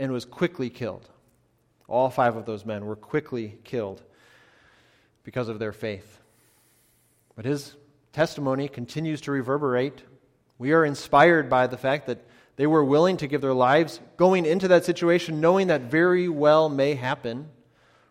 and 0.00 0.10
was 0.10 0.24
quickly 0.24 0.68
killed. 0.68 1.08
All 1.90 2.08
five 2.08 2.36
of 2.36 2.46
those 2.46 2.64
men 2.64 2.86
were 2.86 2.96
quickly 2.96 3.58
killed 3.64 4.00
because 5.24 5.48
of 5.48 5.58
their 5.58 5.72
faith. 5.72 6.20
But 7.34 7.44
his 7.44 7.74
testimony 8.12 8.68
continues 8.68 9.20
to 9.22 9.32
reverberate. 9.32 10.02
We 10.56 10.72
are 10.72 10.84
inspired 10.84 11.50
by 11.50 11.66
the 11.66 11.76
fact 11.76 12.06
that 12.06 12.24
they 12.54 12.66
were 12.66 12.84
willing 12.84 13.16
to 13.18 13.26
give 13.26 13.40
their 13.40 13.54
lives 13.54 14.00
going 14.16 14.46
into 14.46 14.68
that 14.68 14.84
situation, 14.84 15.40
knowing 15.40 15.66
that 15.66 15.82
very 15.82 16.28
well 16.28 16.68
may 16.68 16.94
happen. 16.94 17.48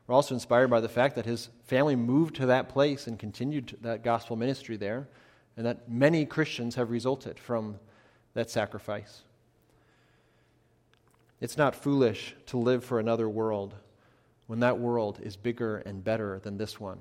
We're 0.07 0.15
also 0.15 0.33
inspired 0.33 0.69
by 0.69 0.81
the 0.81 0.89
fact 0.89 1.15
that 1.15 1.25
his 1.25 1.49
family 1.63 1.95
moved 1.95 2.35
to 2.37 2.47
that 2.47 2.67
place 2.67 3.07
and 3.07 3.17
continued 3.17 3.77
that 3.81 4.03
gospel 4.03 4.35
ministry 4.35 4.75
there, 4.75 5.07
and 5.55 5.65
that 5.65 5.89
many 5.89 6.25
Christians 6.25 6.75
have 6.75 6.89
resulted 6.89 7.39
from 7.39 7.79
that 8.33 8.49
sacrifice. 8.49 9.21
It's 11.41 11.57
not 11.57 11.75
foolish 11.75 12.35
to 12.47 12.57
live 12.57 12.83
for 12.83 12.99
another 12.99 13.29
world 13.29 13.75
when 14.47 14.59
that 14.59 14.79
world 14.79 15.19
is 15.21 15.37
bigger 15.37 15.77
and 15.77 16.03
better 16.03 16.39
than 16.39 16.57
this 16.57 16.79
one. 16.79 16.99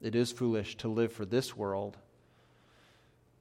It 0.00 0.14
is 0.14 0.32
foolish 0.32 0.76
to 0.76 0.88
live 0.88 1.12
for 1.12 1.26
this 1.26 1.56
world 1.56 1.96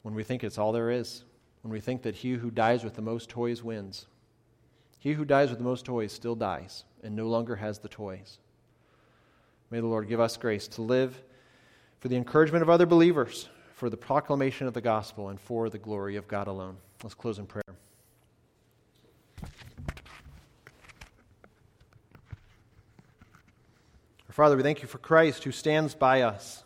when 0.01 0.15
we 0.15 0.23
think 0.23 0.43
it's 0.43 0.57
all 0.57 0.71
there 0.71 0.89
is, 0.89 1.23
when 1.61 1.71
we 1.71 1.79
think 1.79 2.01
that 2.01 2.15
he 2.15 2.33
who 2.33 2.51
dies 2.51 2.83
with 2.83 2.95
the 2.95 3.01
most 3.01 3.29
toys 3.29 3.63
wins. 3.63 4.07
He 4.99 5.13
who 5.13 5.25
dies 5.25 5.49
with 5.49 5.59
the 5.59 5.65
most 5.65 5.85
toys 5.85 6.11
still 6.11 6.35
dies 6.35 6.83
and 7.03 7.15
no 7.15 7.27
longer 7.27 7.55
has 7.55 7.79
the 7.79 7.87
toys. 7.87 8.39
May 9.69 9.79
the 9.79 9.87
Lord 9.87 10.07
give 10.07 10.19
us 10.19 10.37
grace 10.37 10.67
to 10.69 10.81
live 10.81 11.21
for 11.99 12.07
the 12.07 12.15
encouragement 12.15 12.63
of 12.63 12.69
other 12.69 12.85
believers, 12.85 13.49
for 13.73 13.89
the 13.89 13.97
proclamation 13.97 14.67
of 14.67 14.73
the 14.73 14.81
gospel, 14.81 15.29
and 15.29 15.39
for 15.39 15.69
the 15.69 15.77
glory 15.77 16.15
of 16.15 16.27
God 16.27 16.47
alone. 16.47 16.77
Let's 17.03 17.15
close 17.15 17.37
in 17.37 17.45
prayer. 17.45 17.63
Father, 24.37 24.55
we 24.55 24.61
thank 24.61 24.83
you 24.83 24.87
for 24.87 24.99
Christ 24.99 25.45
who 25.45 25.51
stands 25.51 25.95
by 25.95 26.21
us. 26.21 26.63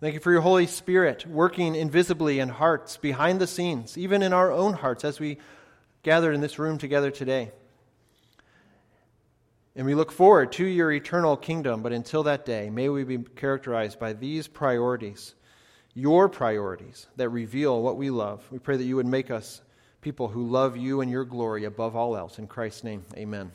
Thank 0.00 0.14
you 0.14 0.20
for 0.20 0.32
your 0.32 0.40
Holy 0.40 0.66
Spirit 0.66 1.24
working 1.24 1.76
invisibly 1.76 2.40
in 2.40 2.48
hearts, 2.48 2.96
behind 2.96 3.40
the 3.40 3.46
scenes, 3.46 3.96
even 3.96 4.24
in 4.24 4.32
our 4.32 4.50
own 4.50 4.72
hearts 4.72 5.04
as 5.04 5.20
we 5.20 5.38
gathered 6.02 6.34
in 6.34 6.40
this 6.40 6.58
room 6.58 6.76
together 6.76 7.12
today. 7.12 7.52
And 9.76 9.86
we 9.86 9.94
look 9.94 10.10
forward 10.10 10.50
to 10.54 10.66
your 10.66 10.90
eternal 10.90 11.36
kingdom, 11.36 11.82
but 11.82 11.92
until 11.92 12.24
that 12.24 12.44
day, 12.44 12.68
may 12.68 12.88
we 12.88 13.04
be 13.04 13.18
characterized 13.18 14.00
by 14.00 14.12
these 14.12 14.48
priorities, 14.48 15.36
your 15.94 16.28
priorities 16.28 17.06
that 17.14 17.28
reveal 17.28 17.80
what 17.80 17.96
we 17.96 18.10
love. 18.10 18.44
We 18.50 18.58
pray 18.58 18.76
that 18.76 18.82
you 18.82 18.96
would 18.96 19.06
make 19.06 19.30
us 19.30 19.62
people 20.00 20.26
who 20.26 20.48
love 20.48 20.76
you 20.76 21.00
and 21.00 21.12
your 21.12 21.24
glory 21.24 21.64
above 21.64 21.94
all 21.94 22.16
else. 22.16 22.40
In 22.40 22.48
Christ's 22.48 22.82
name, 22.82 23.04
amen. 23.16 23.52